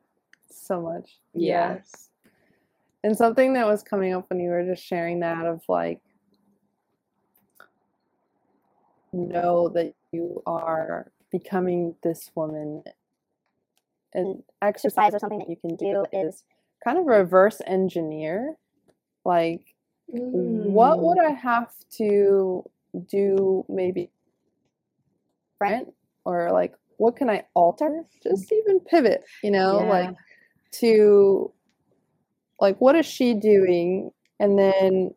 so 0.48 0.80
much. 0.80 1.18
Yeah. 1.34 1.78
Yes. 1.78 2.08
And 3.04 3.16
something 3.16 3.54
that 3.54 3.66
was 3.66 3.82
coming 3.82 4.14
up 4.14 4.30
when 4.30 4.38
you 4.40 4.50
were 4.50 4.64
just 4.64 4.84
sharing 4.84 5.20
that 5.20 5.44
of 5.44 5.62
like, 5.68 6.00
know 9.12 9.68
that 9.68 9.94
you 10.12 10.42
are 10.46 11.10
becoming 11.30 11.94
this 12.02 12.30
woman. 12.34 12.82
An 14.14 14.42
exercise 14.60 15.14
or 15.14 15.18
something 15.18 15.38
that 15.38 15.48
you 15.50 15.56
can 15.56 15.76
do 15.76 16.04
is 16.12 16.44
kind 16.84 16.98
of 16.98 17.06
reverse 17.06 17.60
engineer. 17.66 18.56
Like, 19.24 19.74
what 20.06 20.98
Mm. 20.98 21.02
would 21.02 21.18
I 21.18 21.30
have 21.30 21.72
to 21.98 22.68
do 23.08 23.64
maybe 23.68 24.10
different? 25.54 25.94
Or 26.24 26.50
like, 26.52 26.74
what 26.98 27.16
can 27.16 27.30
I 27.30 27.46
alter? 27.54 28.04
Just 28.22 28.52
even 28.52 28.80
pivot, 28.80 29.24
you 29.42 29.50
know, 29.50 29.78
like 29.88 30.14
to 30.72 31.52
like 32.62 32.80
what 32.80 32.94
is 32.94 33.04
she 33.04 33.34
doing? 33.34 34.12
And 34.40 34.58
then 34.58 35.12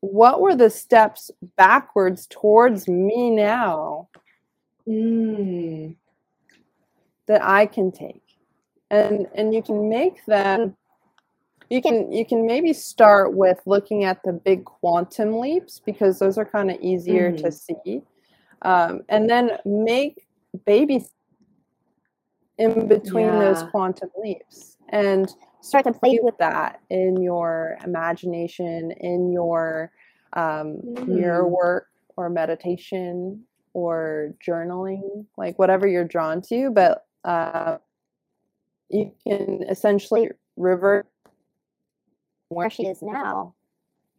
what 0.00 0.40
were 0.40 0.54
the 0.54 0.70
steps 0.70 1.30
backwards 1.56 2.28
towards 2.28 2.86
me 2.86 3.30
now? 3.30 4.08
Mm. 4.86 5.96
that 7.26 7.42
I 7.42 7.66
can 7.66 7.90
take. 7.90 8.22
And 8.88 9.26
and 9.34 9.52
you 9.52 9.62
can 9.62 9.88
make 9.88 10.24
that 10.26 10.60
you 11.70 11.82
can 11.82 12.12
you 12.12 12.24
can 12.24 12.46
maybe 12.46 12.72
start 12.72 13.34
with 13.34 13.58
looking 13.66 14.04
at 14.04 14.22
the 14.22 14.32
big 14.32 14.64
quantum 14.64 15.40
leaps 15.40 15.80
because 15.84 16.20
those 16.20 16.38
are 16.38 16.44
kind 16.44 16.70
of 16.70 16.80
easier 16.80 17.32
to 17.32 17.50
see. 17.50 18.02
Um, 18.62 19.02
and 19.08 19.28
then 19.28 19.58
make 19.64 20.28
baby 20.64 21.04
in 22.58 22.86
between 22.86 23.26
those 23.40 23.64
quantum 23.72 24.10
leaps. 24.22 24.76
And 24.90 25.34
start 25.66 25.84
to 25.84 25.92
play 25.92 26.18
with 26.22 26.36
that 26.38 26.80
in 26.90 27.20
your 27.20 27.76
imagination 27.84 28.92
in 29.00 29.32
your 29.32 29.90
um, 30.34 30.78
mirror 31.06 31.44
Mm. 31.46 31.50
work 31.50 31.86
or 32.16 32.30
meditation 32.30 33.44
or 33.74 34.34
journaling 34.46 35.26
like 35.36 35.58
whatever 35.58 35.86
you're 35.86 36.04
drawn 36.04 36.40
to 36.40 36.70
but 36.70 37.06
uh, 37.24 37.78
you 38.88 39.12
can 39.26 39.62
essentially 39.68 40.30
revert 40.56 41.06
where 42.48 42.70
she 42.70 42.84
is 42.86 43.02
now 43.02 43.54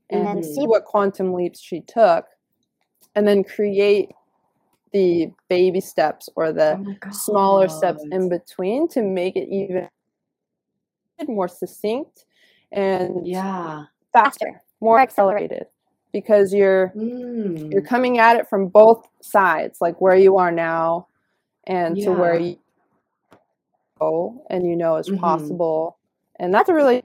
and 0.09 0.39
Mhm. 0.39 0.43
see 0.43 0.67
what 0.67 0.85
quantum 0.85 1.33
leaps 1.33 1.59
she 1.61 1.81
took 1.81 2.25
and 3.15 3.27
then 3.27 3.43
create 3.43 4.11
the 4.91 5.31
baby 5.49 5.81
steps 5.81 6.29
or 6.35 6.51
the 6.51 6.79
Oh 6.79 7.11
smaller 7.11 7.67
steps 7.67 8.03
in 8.11 8.29
between 8.29 8.87
to 8.89 9.01
make 9.01 9.35
it 9.35 9.47
even 9.49 9.89
more 11.27 11.47
succinct 11.47 12.25
and 12.71 13.25
Yeah. 13.25 13.85
faster 14.13 14.61
more 14.81 14.99
accelerated 14.99 15.65
because 16.13 16.53
you're 16.53 16.89
Mm. 16.95 17.71
you're 17.71 17.81
coming 17.81 18.19
at 18.19 18.35
it 18.35 18.47
from 18.47 18.67
both 18.67 19.07
sides 19.21 19.79
like 19.81 19.99
where 19.99 20.15
you 20.15 20.37
are 20.37 20.51
now 20.51 21.07
and 21.65 21.99
to 22.01 22.11
where 22.11 22.39
you 22.39 22.57
go 23.99 24.45
and 24.49 24.67
you 24.67 24.75
know 24.75 24.95
is 24.97 25.09
Mhm. 25.09 25.19
possible 25.19 25.97
and 26.39 26.53
that's 26.53 26.69
a 26.69 26.73
really 26.73 27.03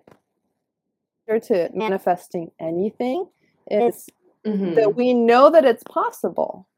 to 1.41 1.71
manifesting 1.73 2.51
anything 2.61 3.27
it's 3.69 4.11
Mhm. 4.45 4.75
that 4.75 4.95
we 4.95 5.15
know 5.15 5.49
that 5.49 5.65
it's 5.65 5.83
possible 5.85 6.69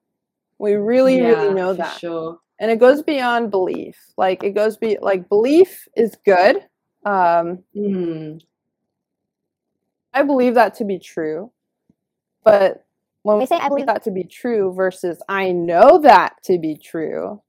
we 0.59 0.75
really 0.75 1.18
Yeah, 1.18 1.29
really 1.31 1.55
know 1.55 1.73
that 1.75 1.99
Sure. 1.99 2.38
and 2.61 2.70
it 2.70 2.79
goes 2.79 3.03
beyond 3.03 3.51
belief 3.51 3.99
like 4.16 4.44
it 4.44 4.53
goes 4.53 4.77
be 4.77 4.97
like 5.01 5.29
belief 5.29 5.88
is 5.97 6.14
good 6.25 6.64
um 7.05 7.62
Mm. 7.77 8.40
I 10.12 10.23
believe 10.23 10.55
that 10.55 10.75
to 10.77 10.85
be 10.85 10.99
true. 10.99 11.51
But 12.45 12.85
when 13.23 13.38
we 13.38 13.47
say 13.47 13.57
I 13.57 13.69
believe 13.69 13.87
that 13.87 14.05
to 14.05 14.11
be 14.11 14.25
true 14.25 14.73
versus 14.75 15.21
I 15.29 15.51
know 15.51 15.99
that 15.99 16.37
to 16.45 16.59
be 16.59 16.77
true, 16.77 17.43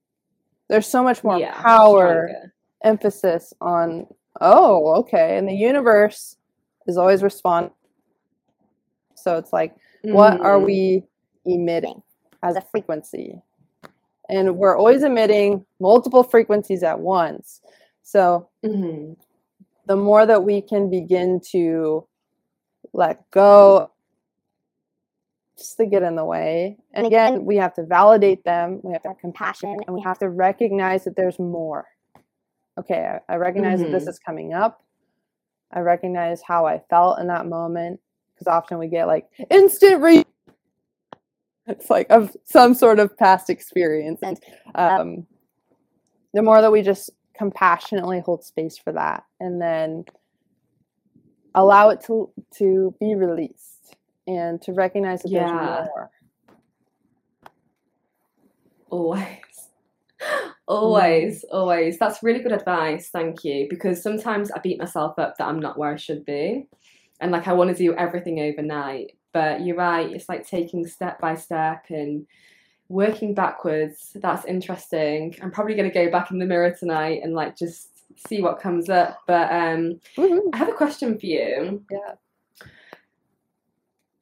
there's 0.67 0.87
so 0.87 1.03
much 1.03 1.23
more 1.23 1.37
Yeah, 1.37 1.53
power, 1.61 2.27
stronger. 2.29 2.53
emphasis 2.83 3.53
on, 3.61 4.07
oh, 4.41 4.95
okay. 5.01 5.37
And 5.37 5.47
the 5.47 5.53
universe 5.53 6.37
is 6.87 6.97
always 6.97 7.21
responding. 7.21 7.71
So 9.15 9.37
it's 9.37 9.51
like, 9.53 9.75
what 10.03 10.39
are 10.41 10.59
we 10.59 11.03
emitting 11.45 12.01
as 12.41 12.55
a 12.55 12.61
frequency? 12.61 13.41
And 14.29 14.57
we're 14.57 14.77
always 14.77 15.03
emitting 15.03 15.65
multiple 15.79 16.23
frequencies 16.23 16.81
at 16.83 16.99
once. 16.99 17.61
So 18.01 18.49
Mhm. 18.63 19.17
The 19.87 19.95
more 19.95 20.25
that 20.25 20.43
we 20.43 20.61
can 20.61 20.89
begin 20.89 21.39
to 21.51 22.07
let 22.93 23.29
go 23.31 23.91
just 25.57 25.77
to 25.77 25.85
get 25.85 26.03
in 26.03 26.15
the 26.15 26.25
way. 26.25 26.77
And 26.93 27.05
again 27.07 27.45
we 27.45 27.55
have 27.57 27.73
to 27.75 27.85
validate 27.85 28.43
them 28.43 28.79
we 28.83 28.93
have 28.93 29.01
to 29.03 29.09
have 29.09 29.19
compassion 29.19 29.77
and 29.85 29.95
we 29.95 30.01
have 30.01 30.19
to 30.19 30.29
recognize 30.29 31.03
that 31.05 31.15
there's 31.15 31.39
more. 31.39 31.85
Okay 32.77 33.17
i, 33.29 33.33
I 33.33 33.37
recognize 33.37 33.81
that 33.81 33.91
this 33.91 34.05
Mhm. 34.05 34.09
is 34.09 34.19
coming 34.19 34.53
up. 34.53 34.81
I 35.71 35.79
recognize 35.79 36.41
how 36.41 36.65
i 36.65 36.79
felt 36.89 37.19
in 37.19 37.27
that 37.27 37.47
moment 37.47 37.99
because 38.33 38.47
often 38.47 38.77
we 38.79 38.87
get 38.87 39.07
like 39.07 39.27
instant 39.49 40.01
re 40.01 40.25
it's 41.67 41.89
like 41.89 42.07
of 42.11 42.35
some 42.45 42.73
sort 42.75 42.99
of 42.99 43.17
past 43.17 43.49
experience. 43.49 44.19
And 44.21 44.39
um, 44.75 45.25
the 46.33 46.43
more 46.43 46.61
that 46.61 46.71
we 46.71 46.83
just 46.83 47.09
compassionately 47.37 48.19
hold 48.21 48.43
space 48.43 48.77
for 48.77 48.91
that 48.93 49.23
and 49.39 49.61
then 49.61 50.05
allow 51.55 51.89
it 51.89 52.01
to 52.05 52.29
to 52.57 52.93
be 52.99 53.15
released 53.15 53.95
and 54.27 54.61
to 54.61 54.73
recognize 54.73 55.21
that 55.23 55.31
Yeah. 55.31 55.47
there's 55.47 55.87
more 55.95 56.09
Always. 58.89 59.25
Mm-hmm. 60.67 60.73
Always, 60.73 61.43
always. 61.51 61.99
That's 61.99 62.23
really 62.23 62.39
good 62.39 62.51
advice. 62.53 63.09
Thank 63.09 63.43
you. 63.43 63.67
Because 63.69 64.01
sometimes 64.01 64.49
I 64.49 64.57
beat 64.59 64.79
myself 64.79 65.19
up 65.19 65.37
that 65.37 65.45
I'm 65.47 65.59
not 65.59 65.77
where 65.77 65.93
I 65.93 65.97
should 65.97 66.25
be. 66.25 66.67
and 67.21 67.31
like 67.31 67.47
I 67.47 67.53
want 67.53 67.69
to 67.69 67.75
do 67.75 67.93
everything 67.93 68.39
overnight. 68.39 69.11
But 69.33 69.61
you're 69.63 69.75
right, 69.75 70.09
it's 70.11 70.27
like 70.27 70.47
taking 70.47 70.87
step 70.87 71.19
by 71.19 71.35
step 71.35 71.85
and 71.89 72.25
working 72.89 73.33
backwards. 73.33 74.15
That's 74.15 74.45
interesting. 74.45 75.35
I'm 75.41 75.51
probably 75.51 75.75
going 75.75 75.89
to 75.89 75.93
go 75.93 76.11
back 76.11 76.31
in 76.31 76.39
the 76.39 76.45
mirror 76.45 76.75
tonight 76.77 77.21
and 77.23 77.33
like 77.33 77.57
just 77.57 77.89
see 78.27 78.41
what 78.41 78.59
comes 78.59 78.89
up. 78.89 79.19
But 79.27 79.51
um, 79.51 79.99
Woohoo. 80.17 80.49
I 80.53 80.57
have 80.57 80.69
a 80.69 80.73
question 80.73 81.17
for 81.17 81.25
you. 81.25 81.83
Yeah. 81.91 82.15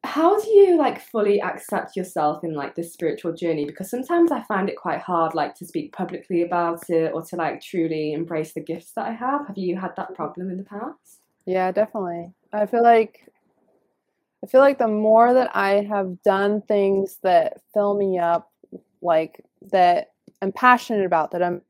How 0.04 0.38
do 0.38 0.50
you 0.50 0.76
like 0.76 1.00
fully 1.00 1.40
accept 1.40 1.96
yourself 1.96 2.44
in 2.44 2.54
like 2.54 2.74
this 2.74 2.92
spiritual 2.92 3.32
journey? 3.32 3.64
Because 3.64 3.90
sometimes 3.90 4.30
I 4.30 4.42
find 4.42 4.68
it 4.68 4.76
quite 4.76 5.00
hard 5.00 5.34
like 5.34 5.54
to 5.56 5.66
speak 5.66 5.92
publicly 5.92 6.42
about 6.42 6.88
it 6.90 7.12
or 7.14 7.22
to 7.22 7.36
like 7.36 7.62
truly 7.62 8.12
embrace 8.12 8.52
the 8.52 8.60
gifts 8.60 8.92
that 8.96 9.06
I 9.06 9.12
have. 9.12 9.46
Have 9.46 9.56
you 9.56 9.78
had 9.78 9.96
that 9.96 10.14
problem 10.14 10.50
in 10.50 10.58
the 10.58 10.64
past? 10.64 11.24
Yeah, 11.46 11.72
definitely. 11.72 12.32
I 12.52 12.66
feel 12.66 12.82
like 12.82 13.28
I 14.44 14.46
feel 14.46 14.60
like 14.60 14.78
the 14.78 14.88
more 14.88 15.32
that 15.32 15.56
I 15.56 15.86
have 15.88 16.22
done 16.22 16.60
things 16.60 17.18
that 17.22 17.62
fill 17.72 17.96
me 17.96 18.18
up, 18.18 18.50
like 19.04 19.44
that 19.70 20.12
I'm 20.42 20.52
passionate 20.52 21.04
about, 21.06 21.30
that 21.32 21.42
I'm 21.42 21.62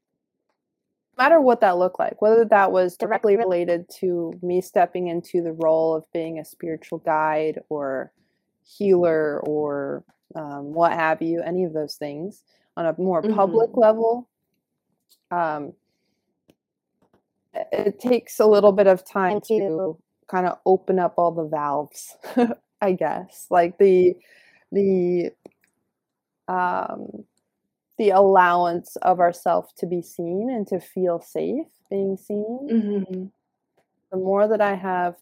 no 1.16 1.25
matter 1.25 1.40
what 1.40 1.61
that 1.61 1.79
looked 1.79 1.99
like, 2.01 2.20
whether 2.23 2.44
that 2.47 2.73
was 2.73 2.97
directly 2.97 3.37
related 3.37 3.88
to 4.01 4.33
me 4.42 4.61
stepping 4.61 5.07
into 5.09 5.42
the 5.42 5.53
role 5.53 5.94
of 5.94 6.05
being 6.12 6.38
a 6.40 6.44
spiritual 6.44 6.99
guide 6.99 7.61
or 7.68 8.11
healer 8.64 9.40
or 9.47 10.03
um, 10.35 10.73
what 10.73 10.92
have 10.92 11.23
you, 11.23 11.40
any 11.42 11.64
of 11.64 11.73
those 11.73 11.94
things 11.94 12.42
on 12.77 12.87
a 12.87 12.94
more 12.99 13.23
public 13.23 13.70
level. 13.77 14.29
Um, 15.31 15.73
it- 17.55 17.68
it 17.73 18.01
takes 18.01 18.40
a 18.40 18.47
little 18.47 18.73
bit 18.73 18.88
of 18.88 19.05
time 19.05 19.40
to 19.42 19.97
kind 20.27 20.47
of 20.47 20.59
open 20.66 20.99
up 20.99 21.14
all 21.16 21.31
the 21.31 21.44
valves 21.44 22.16
i 22.81 22.92
guess 22.92 23.47
like 23.51 23.77
the 23.79 24.16
the 24.73 25.31
um 26.48 27.24
the 27.98 28.11
allowance 28.11 28.96
of 28.96 29.20
ourself 29.20 29.72
to 29.76 29.87
be 29.87 30.02
seen 30.02 30.50
and 30.50 30.66
to 30.66 30.80
feel 30.80 31.20
safe 31.20 31.66
being 31.90 32.16
seen 32.16 32.68
Mm-hmm. 32.70 33.24
the 34.11 34.16
more 34.16 34.46
that 34.48 34.61
i 34.61 34.74
have 34.74 35.16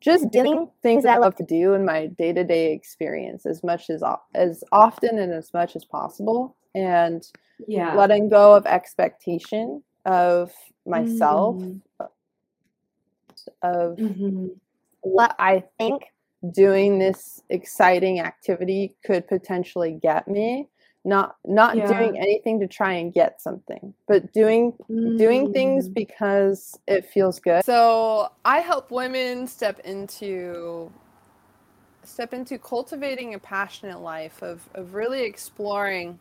just 0.00 0.30
doing 0.30 0.68
things 0.82 1.04
that 1.04 1.14
i 1.16 1.18
love 1.18 1.36
to 1.36 1.44
do 1.44 1.74
in 1.74 1.84
my 1.84 2.06
day-to-day 2.06 2.72
experience 2.72 3.46
as 3.46 3.62
much 3.62 3.88
as 3.90 4.02
as 4.34 4.64
often 4.72 5.18
and 5.18 5.32
as 5.32 5.52
much 5.54 5.76
as 5.76 5.84
possible 5.84 6.56
and 6.74 7.22
Yeah. 7.68 7.94
letting 7.96 8.28
go 8.28 8.54
of 8.54 8.66
expectation 8.66 9.82
of 10.04 10.52
myself 10.86 11.56
Mm. 11.56 11.80
of 13.62 13.98
Mhm. 13.98 14.58
what 15.02 15.34
I 15.38 15.64
think 15.78 16.02
doing 16.50 16.98
this 16.98 17.40
exciting 17.50 18.20
activity 18.20 18.96
could 19.04 19.28
potentially 19.28 19.98
get 20.02 20.26
me. 20.26 20.68
Not 21.04 21.36
not 21.44 21.76
Yeah. 21.76 21.86
doing 21.86 22.18
anything 22.18 22.60
to 22.60 22.68
try 22.68 22.92
and 22.94 23.12
get 23.12 23.40
something, 23.40 23.92
but 24.06 24.32
doing 24.32 24.72
doing 25.16 25.52
things 25.52 25.88
Mm. 25.88 25.94
because 25.94 26.78
it 26.86 27.06
feels 27.06 27.40
good. 27.40 27.64
So 27.64 28.30
I 28.44 28.60
help 28.60 28.90
women 28.90 29.46
step 29.46 29.80
into 29.80 30.92
step 32.04 32.34
into 32.34 32.58
cultivating 32.58 33.34
a 33.34 33.38
passionate 33.38 34.00
life 34.00 34.42
of, 34.42 34.68
of 34.74 34.94
really 34.94 35.22
exploring 35.22 36.18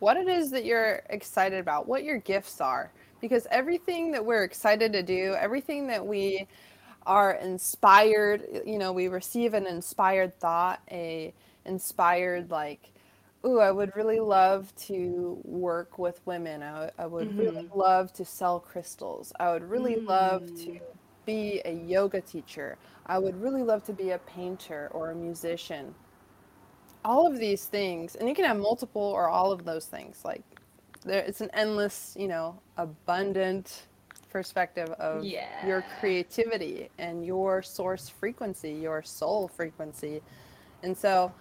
what 0.00 0.16
it 0.16 0.28
is 0.28 0.50
that 0.50 0.64
you're 0.64 1.00
excited 1.10 1.58
about, 1.58 1.86
what 1.86 2.04
your 2.04 2.18
gifts 2.18 2.60
are. 2.60 2.92
Because 3.20 3.46
everything 3.50 4.10
that 4.12 4.24
we're 4.24 4.44
excited 4.44 4.92
to 4.92 5.02
do, 5.02 5.34
everything 5.38 5.86
that 5.86 6.04
we 6.04 6.46
are 7.06 7.32
inspired, 7.32 8.62
you 8.64 8.78
know, 8.78 8.92
we 8.92 9.08
receive 9.08 9.54
an 9.54 9.66
inspired 9.66 10.38
thought, 10.38 10.80
a 10.90 11.32
inspired 11.64 12.50
like, 12.50 12.92
ooh, 13.46 13.60
I 13.60 13.70
would 13.70 13.94
really 13.94 14.20
love 14.20 14.74
to 14.86 15.38
work 15.44 15.98
with 15.98 16.20
women. 16.24 16.62
I, 16.62 16.90
I 16.98 17.06
would 17.06 17.36
really 17.36 17.64
mm-hmm. 17.64 17.78
love 17.78 18.12
to 18.14 18.24
sell 18.24 18.58
crystals. 18.58 19.32
I 19.38 19.52
would 19.52 19.68
really 19.68 19.96
love 19.96 20.46
to 20.46 20.70
mm. 20.70 20.80
be 21.26 21.60
a 21.64 21.72
yoga 21.72 22.20
teacher. 22.20 22.78
I 23.06 23.18
would 23.18 23.40
really 23.40 23.62
love 23.62 23.84
to 23.84 23.92
be 23.92 24.10
a 24.10 24.18
painter 24.18 24.88
or 24.92 25.10
a 25.10 25.14
musician. 25.14 25.94
All 27.04 27.26
of 27.26 27.38
these 27.38 27.66
things, 27.66 28.14
and 28.14 28.28
you 28.28 28.34
can 28.34 28.46
have 28.46 28.56
multiple 28.56 29.02
or 29.02 29.28
all 29.28 29.52
of 29.52 29.66
those 29.66 29.84
things. 29.84 30.22
Like 30.24 30.42
there, 31.04 31.22
it's 31.22 31.42
an 31.42 31.50
endless, 31.52 32.16
you 32.18 32.28
know, 32.28 32.58
abundant 32.78 33.82
perspective 34.34 34.88
of 34.98 35.24
your 35.68 35.84
creativity 36.00 36.90
and 36.98 37.24
your 37.24 37.62
source 37.62 38.08
frequency, 38.08 38.72
your 38.72 39.00
soul 39.00 39.46
frequency. 39.46 40.20
And 40.82 40.96
so, 40.98 41.32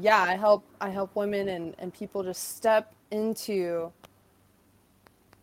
yeah, 0.00 0.22
I 0.22 0.36
help 0.36 0.64
I 0.80 0.90
help 0.90 1.16
women 1.16 1.48
and, 1.48 1.74
and 1.80 1.92
people 1.92 2.22
just 2.22 2.56
step 2.56 2.94
into 3.10 3.92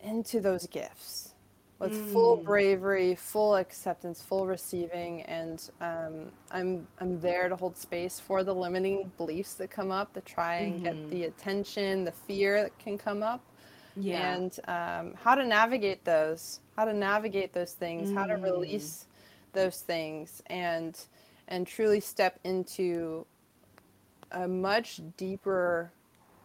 into 0.00 0.40
those 0.40 0.66
gifts 0.66 1.34
with 1.78 1.94
full 1.94 2.38
Mm. 2.38 2.44
bravery, 2.44 3.14
full 3.16 3.56
acceptance, 3.56 4.22
full 4.22 4.46
receiving, 4.46 5.20
and 5.24 5.58
um, 5.82 6.32
I'm 6.50 6.88
I'm 7.02 7.20
there 7.20 7.50
to 7.50 7.56
hold 7.56 7.76
space 7.76 8.18
for 8.18 8.42
the 8.44 8.54
limiting 8.54 9.12
beliefs 9.18 9.52
that 9.56 9.70
come 9.70 9.90
up, 9.92 10.14
that 10.14 10.24
try 10.24 10.54
and 10.54 10.82
get 10.82 10.96
Mhm. 10.96 11.10
the 11.10 11.24
attention, 11.24 12.04
the 12.04 12.12
fear 12.12 12.62
that 12.62 12.78
can 12.78 12.96
come 12.96 13.22
up, 13.22 13.42
Yeah. 13.96 14.40
and 14.40 14.58
um, 14.68 15.14
how 15.22 15.34
to 15.34 15.44
navigate 15.44 16.04
those, 16.04 16.60
how 16.76 16.84
to 16.84 16.92
navigate 16.94 17.52
those 17.52 17.72
things, 17.72 18.10
how 18.10 18.26
to 18.26 18.36
Mm. 18.36 18.42
release 18.42 19.06
those 19.52 19.80
things, 19.80 20.42
and 20.46 20.98
and 21.48 21.66
truly 21.66 22.00
step 22.00 22.38
into 22.44 23.26
a 24.32 24.48
much 24.48 25.00
deeper 25.16 25.92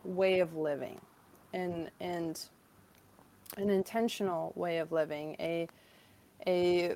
way 0.03 0.39
of 0.39 0.55
living, 0.55 1.01
and 1.53 1.91
and 1.99 2.45
an 3.57 3.69
intentional 3.69 4.53
way 4.55 4.79
of 4.79 4.91
living, 4.91 5.35
a 5.39 5.67
a 6.47 6.95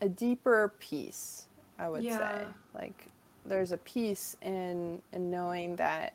a 0.00 0.08
deeper 0.08 0.74
peace, 0.80 1.46
I 1.78 1.88
would 1.88 2.04
say. 2.18 2.46
Like 2.74 3.06
there's 3.46 3.72
a 3.72 3.78
peace 3.78 4.36
in 4.42 5.02
in 5.12 5.30
knowing 5.30 5.76
that 5.76 6.14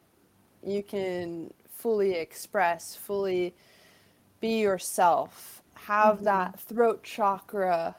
you 0.65 0.83
can 0.83 1.53
fully 1.75 2.13
express, 2.13 2.95
fully 2.95 3.53
be 4.41 4.59
yourself, 4.61 5.61
have 5.75 6.23
that 6.23 6.59
throat 6.59 7.03
chakra 7.03 7.95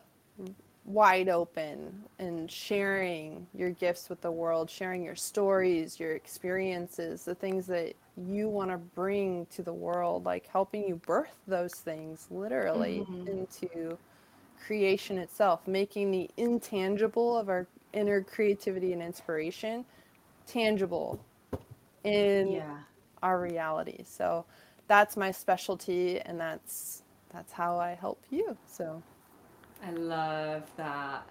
wide 0.85 1.29
open 1.29 2.05
and 2.19 2.51
sharing 2.51 3.47
your 3.55 3.71
gifts 3.71 4.09
with 4.09 4.21
the 4.21 4.31
world, 4.31 4.71
sharing 4.71 5.03
your 5.03 5.17
stories, 5.17 5.99
your 5.99 6.15
experiences, 6.15 7.25
the 7.25 7.35
things 7.35 7.67
that 7.67 7.95
you 8.17 8.49
want 8.49 8.71
to 8.71 8.79
bring 8.79 9.47
to 9.47 9.63
the 9.63 9.73
world, 9.73 10.25
like 10.25 10.47
helping 10.47 10.87
you 10.87 10.97
birth 11.07 11.39
those 11.47 11.75
things 11.75 12.27
literally 12.31 13.07
Mhm. 13.09 13.27
into 13.27 13.99
creation 14.67 15.19
itself, 15.19 15.67
making 15.67 16.11
the 16.11 16.31
intangible 16.37 17.37
of 17.37 17.49
our 17.49 17.67
inner 17.93 18.23
creativity 18.23 18.93
and 18.93 19.03
inspiration 19.03 19.85
tangible 20.47 21.21
in 22.05 22.63
yeah. 22.63 22.83
Our 23.27 23.41
reality. 23.41 24.05
So 24.05 24.45
that's 24.87 25.17
my 25.17 25.33
specialty 25.33 26.21
and 26.21 26.39
that's 26.39 27.03
that's 27.33 27.53
how 27.53 27.79
I 27.79 27.95
help 27.95 28.23
you. 28.31 28.57
So 28.67 29.03
I 29.85 29.91
love 29.91 30.63
that. 30.77 31.29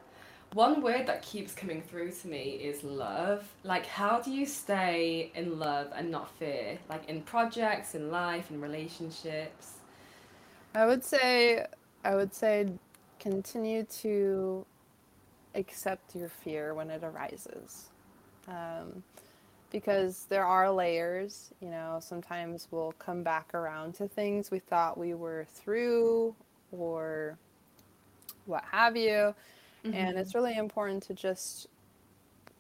One 0.54 0.82
word 0.82 1.08
that 1.08 1.22
keeps 1.22 1.54
coming 1.54 1.82
through 1.82 2.12
to 2.12 2.28
me 2.28 2.44
is 2.70 2.84
love. 2.84 3.44
Like, 3.64 3.86
how 3.86 4.22
do 4.22 4.32
you 4.32 4.46
stay 4.46 5.32
in 5.36 5.60
love 5.60 5.88
and 5.96 6.12
not 6.12 6.30
fear? 6.38 6.78
Like, 6.88 7.10
in 7.10 7.22
projects, 7.24 7.96
in 7.96 8.10
life, 8.10 8.52
in 8.52 8.62
relationships? 8.62 9.80
I 10.74 10.86
would 10.86 11.04
say 11.04 11.66
I 12.04 12.16
would 12.16 12.34
say 12.34 12.68
continue 13.20 13.84
to 14.02 14.66
accept 15.56 16.16
your 16.16 16.30
fear 16.30 16.74
when 16.74 16.90
it 16.90 17.04
arises. 17.04 17.90
Um, 18.48 19.04
because 19.80 20.26
there 20.30 20.46
are 20.46 20.72
layers, 20.72 21.52
you 21.60 21.70
know, 21.70 22.00
sometimes 22.02 22.70
we'll 22.72 22.94
come 22.98 23.24
back 23.24 23.54
around 23.54 23.94
to 23.96 24.08
things 24.08 24.50
we 24.50 24.60
thought 24.60 24.98
we 24.98 25.14
were 25.14 25.46
through 25.54 26.34
or 26.72 27.38
what 28.46 28.64
have 28.72 28.96
you. 28.96 29.36
And 29.84 30.18
it's 30.18 30.34
really 30.34 30.56
important 30.58 31.04
to 31.04 31.14
just 31.14 31.68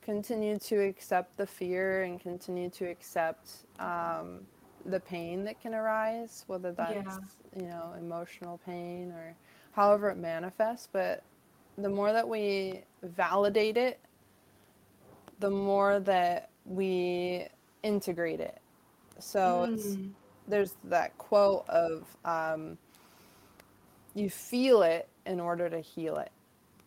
continue 0.01 0.59
to 0.59 0.75
accept 0.81 1.37
the 1.37 1.47
fear 1.47 2.03
and 2.03 2.19
continue 2.19 2.69
to 2.71 2.85
accept 2.85 3.49
um, 3.79 4.41
the 4.85 4.99
pain 4.99 5.43
that 5.45 5.59
can 5.61 5.73
arise, 5.73 6.43
whether 6.47 6.71
that's, 6.73 6.93
Yeah. 6.93 7.17
you 7.55 7.67
know, 7.67 7.93
emotional 7.97 8.59
pain 8.65 9.11
or 9.11 9.35
however 9.71 10.09
it 10.09 10.17
manifests. 10.17 10.87
But 10.91 11.23
the 11.77 11.89
more 11.89 12.13
that 12.13 12.27
we 12.27 12.83
validate 13.01 13.77
it, 13.77 13.99
the 15.39 15.49
more 15.49 15.99
that 16.01 16.49
we 16.65 17.47
integrate 17.83 18.39
it. 18.39 18.59
So 19.19 19.63
it's 19.63 19.95
Mm. 19.95 20.11
there's 20.47 20.75
that 20.85 21.17
quote 21.17 21.67
of 21.69 22.05
um, 22.25 22.77
you 24.13 24.29
feel 24.29 24.83
it 24.83 25.07
in 25.25 25.39
order 25.39 25.69
to 25.69 25.79
heal 25.79 26.17
it. 26.17 26.31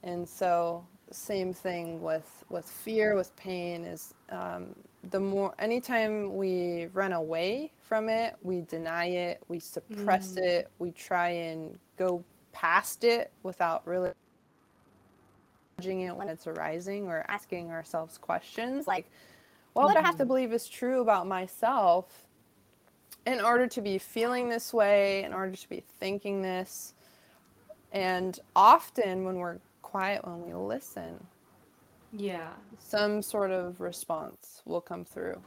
And 0.03 0.29
so 0.29 0.85
same 1.11 1.53
thing 1.53 2.03
with 2.03 2.45
with 2.51 2.67
fear 2.67 3.15
with 3.15 3.35
pain 3.37 3.85
is 3.85 4.15
um, 4.31 4.75
the 5.11 5.21
more 5.21 5.55
anytime 5.59 6.37
we 6.37 6.87
run 6.93 7.13
away 7.13 7.73
from 7.83 8.09
it 8.09 8.37
we 8.43 8.63
deny 8.63 9.07
it 9.07 9.43
we 9.49 9.59
suppress 9.59 10.35
mm. 10.35 10.43
it 10.43 10.71
we 10.79 10.91
try 10.91 11.29
and 11.29 11.79
go 11.97 12.23
past 12.53 13.05
it 13.05 13.33
without 13.43 13.87
really 13.87 14.11
judging 15.79 16.03
it 16.03 16.15
when 16.15 16.29
it's 16.29 16.47
arising 16.47 17.07
or 17.07 17.25
asking 17.29 17.71
ourselves 17.71 18.19
questions 18.19 18.87
like 18.87 19.07
what 19.87 19.97
I 19.97 20.01
have 20.01 20.17
to 20.19 20.27
believe 20.27 20.53
is 20.53 20.69
true 20.69 21.01
about 21.01 21.27
myself 21.27 22.27
in 23.27 23.41
order 23.41 23.67
to 23.67 23.81
be 23.83 23.99
feeling 23.99 24.49
this 24.49 24.73
way 24.73 25.23
in 25.23 25.35
order 25.35 25.55
to 25.55 25.69
be 25.69 25.83
thinking 26.01 26.41
this 26.41 26.95
and 27.93 28.41
often 28.57 29.25
when 29.25 29.37
we're 29.37 29.59
quiet 29.83 30.27
when 30.27 30.47
we 30.47 30.55
listen 30.55 31.27
yeah 32.13 32.51
some 32.79 33.21
sort 33.21 33.51
of 33.51 33.81
response 33.81 34.63
will 34.65 34.81
come 34.81 35.05
through 35.05 35.41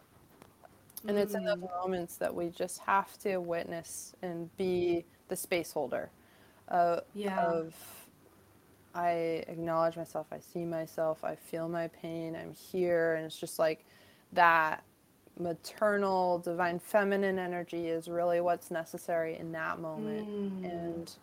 and 1.07 1.17
it's 1.17 1.33
in 1.33 1.43
those 1.43 1.57
mm. 1.57 1.71
moments 1.81 2.17
that 2.17 2.33
we 2.33 2.49
just 2.49 2.79
have 2.79 3.17
to 3.17 3.37
witness 3.37 4.13
and 4.21 4.55
be 4.57 5.03
the 5.27 5.35
space 5.35 5.71
holder 5.71 6.09
uh, 6.69 6.99
yeah. 7.15 7.43
of 7.47 7.73
i 8.93 9.43
acknowledge 9.47 9.97
myself 9.97 10.27
i 10.31 10.39
see 10.39 10.65
myself 10.65 11.23
i 11.23 11.35
feel 11.35 11.67
my 11.67 11.87
pain 11.87 12.35
i'm 12.35 12.53
here 12.53 13.15
and 13.15 13.25
it's 13.25 13.39
just 13.39 13.57
like 13.57 13.85
that 14.33 14.83
maternal 15.39 16.39
divine 16.39 16.79
feminine 16.79 17.39
energy 17.39 17.87
is 17.87 18.07
really 18.07 18.41
what's 18.41 18.69
necessary 18.69 19.37
in 19.37 19.51
that 19.51 19.79
moment 19.79 20.27
mm. 20.29 20.65
and 20.65 21.15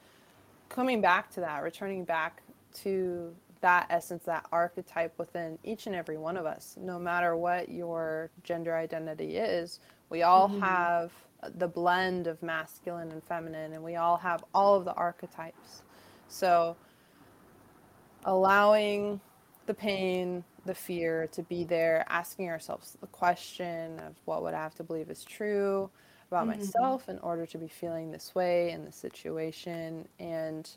coming 0.68 1.00
back 1.00 1.30
to 1.30 1.40
that 1.40 1.62
returning 1.62 2.04
back 2.04 2.42
to 2.74 3.34
that 3.60 3.86
essence, 3.90 4.24
that 4.24 4.46
archetype 4.52 5.18
within 5.18 5.58
each 5.64 5.86
and 5.86 5.96
every 5.96 6.16
one 6.16 6.36
of 6.36 6.46
us, 6.46 6.76
no 6.80 6.98
matter 6.98 7.36
what 7.36 7.68
your 7.68 8.30
gender 8.44 8.76
identity 8.76 9.36
is. 9.36 9.80
We 10.10 10.22
all 10.22 10.48
mm-hmm. 10.48 10.60
have 10.60 11.12
the 11.56 11.68
blend 11.68 12.26
of 12.26 12.42
masculine 12.42 13.10
and 13.10 13.22
feminine, 13.22 13.72
and 13.72 13.82
we 13.82 13.96
all 13.96 14.16
have 14.16 14.44
all 14.54 14.74
of 14.74 14.84
the 14.84 14.92
archetypes. 14.94 15.82
So, 16.28 16.76
allowing 18.24 19.20
the 19.66 19.74
pain, 19.74 20.44
the 20.68 20.74
fear 20.74 21.26
to 21.32 21.42
be 21.42 21.64
there, 21.64 22.04
asking 22.08 22.50
ourselves 22.50 22.96
the 23.00 23.06
question 23.06 23.98
of 24.00 24.14
what 24.26 24.42
would 24.42 24.52
I 24.52 24.62
have 24.62 24.74
to 24.74 24.84
believe 24.84 25.08
is 25.08 25.24
true 25.24 25.88
about 26.30 26.46
mm-hmm. 26.46 26.60
myself 26.60 27.08
in 27.08 27.18
order 27.20 27.46
to 27.46 27.56
be 27.56 27.68
feeling 27.68 28.10
this 28.12 28.34
way 28.34 28.70
in 28.70 28.84
this 28.84 28.94
situation, 28.94 30.06
and 30.20 30.70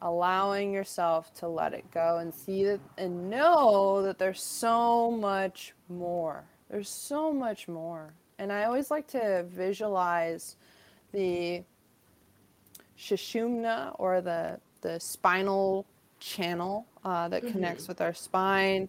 allowing 0.00 0.72
yourself 0.72 1.34
to 1.34 1.48
let 1.48 1.74
it 1.74 1.84
go 1.90 2.18
and 2.18 2.32
see 2.32 2.64
that 2.64 2.80
and 2.98 3.28
know 3.28 4.00
that 4.02 4.16
there's 4.16 4.40
so 4.40 5.10
much 5.10 5.74
more. 5.88 6.44
There's 6.70 6.88
so 6.88 7.32
much 7.32 7.66
more. 7.66 8.14
And 8.38 8.52
I 8.52 8.64
always 8.64 8.92
like 8.92 9.08
to 9.08 9.44
visualize 9.48 10.56
the 11.10 11.64
sushumna 12.96 13.96
or 13.98 14.20
the 14.20 14.60
the 14.82 15.00
spinal 15.00 15.84
channel 16.20 16.86
uh, 17.04 17.28
that 17.28 17.42
mm-hmm. 17.42 17.52
connects 17.52 17.88
with 17.88 18.00
our 18.00 18.14
spine 18.14 18.88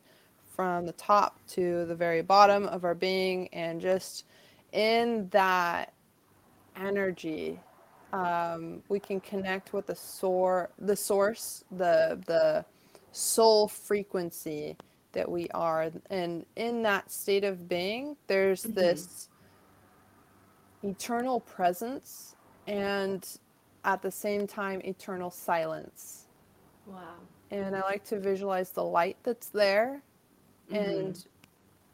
from 0.56 0.86
the 0.86 0.93
top 0.93 1.39
to 1.47 1.86
the 1.86 1.95
very 1.95 2.22
bottom 2.22 2.66
of 2.68 2.84
our 2.84 2.95
being 2.95 3.47
and 3.54 3.82
just 3.82 4.26
in 4.72 5.28
that 5.30 5.93
energy 6.76 7.60
um, 8.14 8.84
we 8.89 8.99
can 8.99 9.20
connect 9.20 9.74
with 9.74 9.88
the 9.88 9.95
sor- 9.95 10.70
the 10.78 10.95
source, 10.95 11.64
the 11.72 12.22
the 12.28 12.64
soul 13.12 13.68
frequency 13.68 14.78
that 15.14 15.30
we 15.30 15.49
are, 15.49 15.91
and 16.10 16.45
in 16.56 16.84
that 16.84 17.12
state 17.12 17.43
of 17.43 17.68
being, 17.68 18.16
there's 18.28 18.64
mm-hmm. 18.64 18.76
this 18.76 19.30
eternal 20.84 21.39
presence, 21.39 22.36
and 22.68 23.28
at 23.84 24.01
the 24.04 24.12
same 24.12 24.45
time, 24.45 24.80
eternal 24.86 25.32
silence. 25.32 26.28
Wow. 26.86 27.16
And 27.49 27.76
I 27.76 27.82
like 27.82 28.04
to 28.06 28.20
visualize 28.20 28.72
the 28.72 28.84
light 28.84 29.18
that's 29.24 29.49
there, 29.49 30.01
mm-hmm. 30.72 30.76
and 30.76 31.26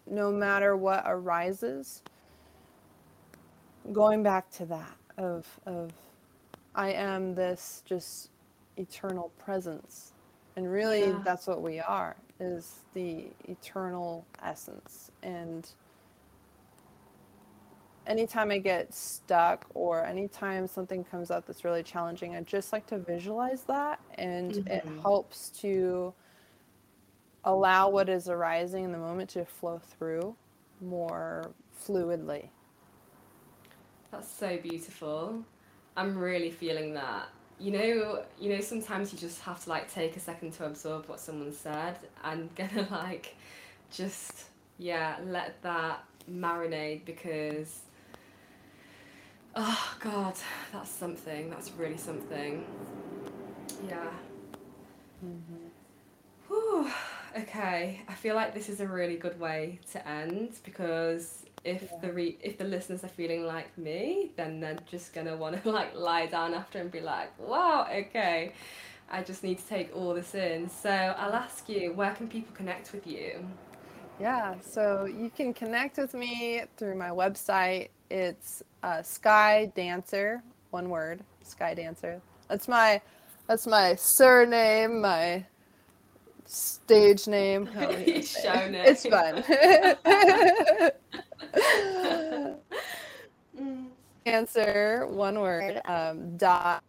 no 0.07 0.31
matter 0.31 0.75
what 0.75 1.03
arises, 1.05 2.01
going 3.91 4.23
back 4.23 4.49
to 4.51 4.65
that 4.65 4.95
of 5.17 5.47
of 5.65 5.91
I 6.75 6.91
am 6.91 7.35
this 7.35 7.83
just 7.85 8.29
eternal 8.77 9.31
presence. 9.37 10.13
And 10.55 10.71
really 10.71 11.01
yeah. 11.01 11.21
that's 11.23 11.47
what 11.47 11.61
we 11.61 11.79
are 11.79 12.15
is 12.39 12.79
the 12.93 13.27
eternal 13.47 14.25
essence. 14.41 15.11
And 15.23 15.69
anytime 18.07 18.51
I 18.51 18.57
get 18.57 18.93
stuck 18.93 19.65
or 19.73 20.05
anytime 20.05 20.67
something 20.67 21.03
comes 21.03 21.31
up 21.31 21.45
that's 21.45 21.63
really 21.63 21.83
challenging, 21.83 22.35
I 22.35 22.41
just 22.41 22.73
like 22.73 22.87
to 22.87 22.97
visualize 22.97 23.63
that 23.63 23.99
and 24.15 24.53
mm-hmm. 24.53 24.67
it 24.67 24.85
helps 25.01 25.49
to 25.61 26.13
allow 27.43 27.89
what 27.89 28.09
is 28.09 28.29
arising 28.29 28.83
in 28.83 28.91
the 28.91 28.97
moment 28.97 29.29
to 29.31 29.45
flow 29.45 29.79
through 29.79 30.35
more 30.81 31.51
fluidly. 31.85 32.49
That's 34.11 34.29
so 34.29 34.57
beautiful. 34.57 35.43
I'm 35.95 36.17
really 36.17 36.51
feeling 36.51 36.93
that. 36.95 37.29
You 37.59 37.71
know, 37.71 38.23
you 38.39 38.53
know, 38.53 38.61
sometimes 38.61 39.11
you 39.11 39.19
just 39.19 39.41
have 39.41 39.63
to 39.63 39.69
like 39.69 39.91
take 39.93 40.15
a 40.15 40.19
second 40.19 40.53
to 40.53 40.65
absorb 40.65 41.07
what 41.09 41.19
someone 41.19 41.53
said 41.53 41.97
and 42.23 42.53
gonna 42.55 42.87
like 42.89 43.35
just 43.91 44.45
yeah, 44.77 45.17
let 45.25 45.61
that 45.61 46.03
marinate 46.31 47.05
because 47.05 47.81
oh 49.55 49.97
god, 49.99 50.35
that's 50.71 50.89
something. 50.89 51.49
That's 51.49 51.71
really 51.71 51.97
something. 51.97 52.65
Yeah. 53.87 54.09
Mm-hmm. 55.23 55.67
Whew. 56.47 56.91
Okay, 57.37 58.01
I 58.07 58.13
feel 58.13 58.35
like 58.35 58.53
this 58.53 58.69
is 58.69 58.79
a 58.79 58.87
really 58.87 59.15
good 59.15 59.39
way 59.39 59.79
to 59.91 60.07
end 60.07 60.51
because 60.63 61.43
if 61.63 61.83
yeah. 61.83 61.97
the 62.01 62.13
re- 62.13 62.37
if 62.41 62.57
the 62.57 62.63
listeners 62.63 63.03
are 63.03 63.09
feeling 63.09 63.45
like 63.45 63.77
me, 63.77 64.31
then 64.35 64.59
they're 64.59 64.77
just 64.89 65.13
gonna 65.13 65.35
want 65.35 65.61
to 65.61 65.71
like 65.79 65.95
lie 65.95 66.25
down 66.25 66.53
after 66.53 66.79
and 66.79 66.91
be 66.91 67.01
like, 67.01 67.31
wow, 67.39 67.87
okay, 67.91 68.53
I 69.11 69.23
just 69.23 69.43
need 69.43 69.59
to 69.59 69.67
take 69.67 69.95
all 69.95 70.13
this 70.13 70.35
in. 70.35 70.69
So 70.69 70.89
I'll 70.89 71.33
ask 71.33 71.67
you, 71.69 71.93
where 71.93 72.13
can 72.13 72.27
people 72.27 72.55
connect 72.55 72.91
with 72.93 73.05
you? 73.05 73.45
Yeah, 74.19 74.55
so 74.61 75.05
you 75.05 75.29
can 75.29 75.53
connect 75.53 75.97
with 75.97 76.13
me 76.13 76.63
through 76.77 76.95
my 76.95 77.09
website. 77.09 77.89
It's 78.09 78.63
uh, 78.83 78.97
Skydancer, 78.97 80.41
one 80.71 80.89
word, 80.89 81.21
Skydancer. 81.45 82.21
That's 82.47 82.67
my 82.67 83.01
that's 83.47 83.65
my 83.65 83.95
surname, 83.95 85.01
my 85.01 85.45
stage 86.49 87.27
name. 87.27 87.67
He's 88.05 88.31
shown 88.31 88.75
it. 88.75 88.87
It's 88.87 89.05
fun. 89.05 89.43
Answer 94.25 95.07
one 95.07 95.39
word. 95.39 95.81
Um, 95.85 96.35
dot 96.37 96.83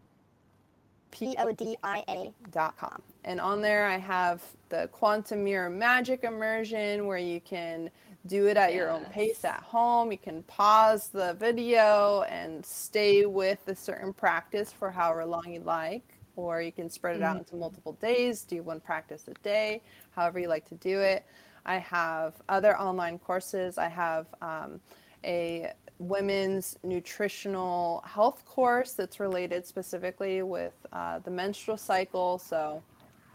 p 1.10 1.34
o 1.38 1.52
d 1.52 1.76
i 1.82 2.02
a 2.08 2.32
dot 2.50 2.76
com. 2.76 3.02
And 3.24 3.40
on 3.40 3.60
there, 3.60 3.86
I 3.86 3.98
have 3.98 4.42
the 4.70 4.88
quantum 4.92 5.44
mirror 5.44 5.68
magic 5.68 6.24
immersion 6.24 7.06
where 7.06 7.18
you 7.18 7.40
can 7.40 7.90
do 8.26 8.46
it 8.46 8.56
at 8.56 8.70
yes. 8.70 8.76
your 8.76 8.90
own 8.90 9.04
pace 9.06 9.44
at 9.44 9.62
home. 9.62 10.12
You 10.12 10.18
can 10.18 10.42
pause 10.44 11.08
the 11.08 11.34
video 11.34 12.22
and 12.28 12.64
stay 12.64 13.26
with 13.26 13.60
a 13.66 13.74
certain 13.74 14.12
practice 14.12 14.72
for 14.72 14.90
however 14.90 15.24
long 15.24 15.52
you 15.52 15.60
like, 15.60 16.19
or 16.36 16.62
you 16.62 16.72
can 16.72 16.88
spread 16.88 17.16
it 17.16 17.22
out 17.22 17.32
mm-hmm. 17.32 17.40
into 17.40 17.56
multiple 17.56 17.92
days, 17.94 18.42
do 18.42 18.62
one 18.62 18.80
practice 18.80 19.28
a 19.28 19.34
day, 19.42 19.82
however 20.12 20.38
you 20.38 20.48
like 20.48 20.68
to 20.68 20.74
do 20.76 21.00
it. 21.00 21.24
I 21.66 21.78
have 21.78 22.34
other 22.48 22.78
online 22.78 23.18
courses. 23.18 23.78
I 23.78 23.88
have 23.88 24.26
um, 24.40 24.80
a 25.24 25.72
women's 25.98 26.78
nutritional 26.82 28.02
health 28.06 28.44
course 28.46 28.92
that's 28.92 29.20
related 29.20 29.66
specifically 29.66 30.42
with 30.42 30.72
uh, 30.92 31.18
the 31.18 31.30
menstrual 31.30 31.76
cycle. 31.76 32.38
So, 32.38 32.82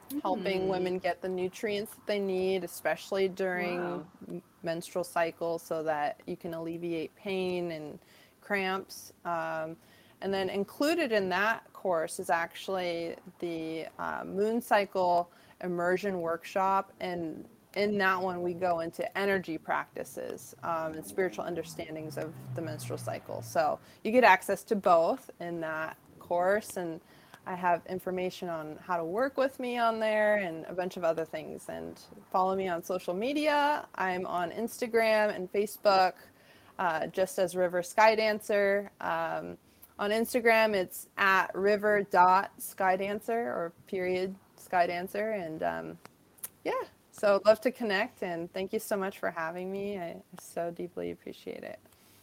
mm. 0.10 0.22
helping 0.24 0.64
hmm. 0.64 0.68
women 0.68 0.98
get 0.98 1.22
the 1.22 1.30
nutrients 1.30 1.93
that 1.93 2.08
they 2.08 2.20
need, 2.20 2.64
especially 2.64 3.28
during 3.28 3.82
wow. 3.82 4.41
menstrual 4.64 5.04
cycle, 5.04 5.60
so 5.60 5.84
that 5.84 6.20
you 6.26 6.36
can 6.36 6.56
alleviate 6.56 7.16
pain 7.16 7.72
and 7.72 8.00
cramps. 8.41 9.14
Um, 9.24 9.76
and 10.22 10.34
then 10.34 10.50
included 10.50 11.12
in 11.12 11.30
that 11.30 11.72
course 11.86 12.20
is 12.20 12.32
actually 12.32 13.16
the 13.38 13.86
uh, 14.00 14.24
moon 14.26 14.60
cycle 14.60 15.30
immersion 15.62 16.20
workshop 16.20 16.92
and 17.00 17.46
in 17.76 17.98
that 18.00 18.20
one, 18.20 18.42
we 18.42 18.54
go 18.54 18.80
into 18.80 19.06
energy 19.16 19.58
practices 19.60 20.56
um, 20.64 20.94
and 20.94 21.06
spiritual 21.06 21.46
understandings 21.46 22.18
of 22.18 22.34
the 22.56 22.62
menstrual 22.62 22.98
cycle. 22.98 23.44
So 23.44 23.78
you 24.04 24.12
get 24.12 24.24
access 24.24 24.64
to 24.64 24.76
both 24.76 25.30
in 25.40 25.60
that 25.60 25.98
course. 26.18 26.78
And 26.78 27.02
I 27.46 27.54
have 27.54 27.82
information 27.88 28.50
on 28.50 28.80
how 28.82 28.98
to 28.98 29.06
work 29.06 29.38
with 29.38 29.60
me 29.60 29.78
on 29.78 30.00
there 30.00 30.38
and 30.38 30.66
a 30.68 30.74
bunch 30.74 30.98
of 30.98 31.04
other 31.04 31.26
things. 31.26 31.66
And 31.68 32.00
follow 32.32 32.56
me 32.56 32.68
on 32.68 32.82
social 32.82 33.14
media. 33.14 33.86
I'm 33.96 34.26
on 34.26 34.52
Instagram 34.52 35.36
and 35.36 35.52
Facebook, 35.52 36.14
uh, 36.80 37.08
just 37.08 37.38
as 37.38 37.56
River 37.56 37.82
Skydancer. 37.82 38.90
Um, 39.02 39.58
on 39.98 40.12
Instagram, 40.12 40.74
it's 40.74 41.08
at 41.18 41.54
river 41.56 42.04
dot 42.12 42.52
skydancer 42.60 43.30
or 43.30 43.74
period 43.88 44.36
skydancer. 44.58 45.43
And 45.46 45.64
um, 45.64 45.98
yeah, 46.64 46.74
so 47.12 47.41
love 47.46 47.62
to 47.62 47.72
connect. 47.72 48.24
And 48.24 48.52
thank 48.54 48.74
you 48.74 48.80
so 48.80 48.98
much 48.98 49.20
for 49.20 49.32
having 49.32 49.72
me. 49.72 49.98
I 49.98 50.18
so 50.39 50.72
deeply 50.72 51.12
appreciate 51.12 51.64
it. 51.64 51.80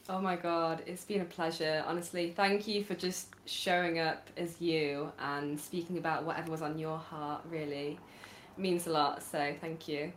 Oh 0.09 0.21
my 0.21 0.35
god, 0.35 0.83
it's 0.87 1.05
been 1.05 1.21
a 1.21 1.25
pleasure. 1.25 1.85
Honestly, 1.87 2.33
thank 2.37 2.67
you 2.67 2.83
for 2.85 2.95
just 2.95 3.29
showing 3.47 4.01
up 4.01 4.29
as 4.37 4.61
you 4.61 5.13
and 5.21 5.59
speaking 5.59 5.97
about 5.97 6.25
whatever 6.25 6.51
was 6.51 6.61
on 6.61 6.77
your 6.77 6.99
heart. 6.99 7.43
Really 7.49 7.99
means 8.57 8.87
a 8.87 8.91
lot. 8.91 9.23
So 9.23 9.55
thank 9.61 9.87
you. 9.87 10.13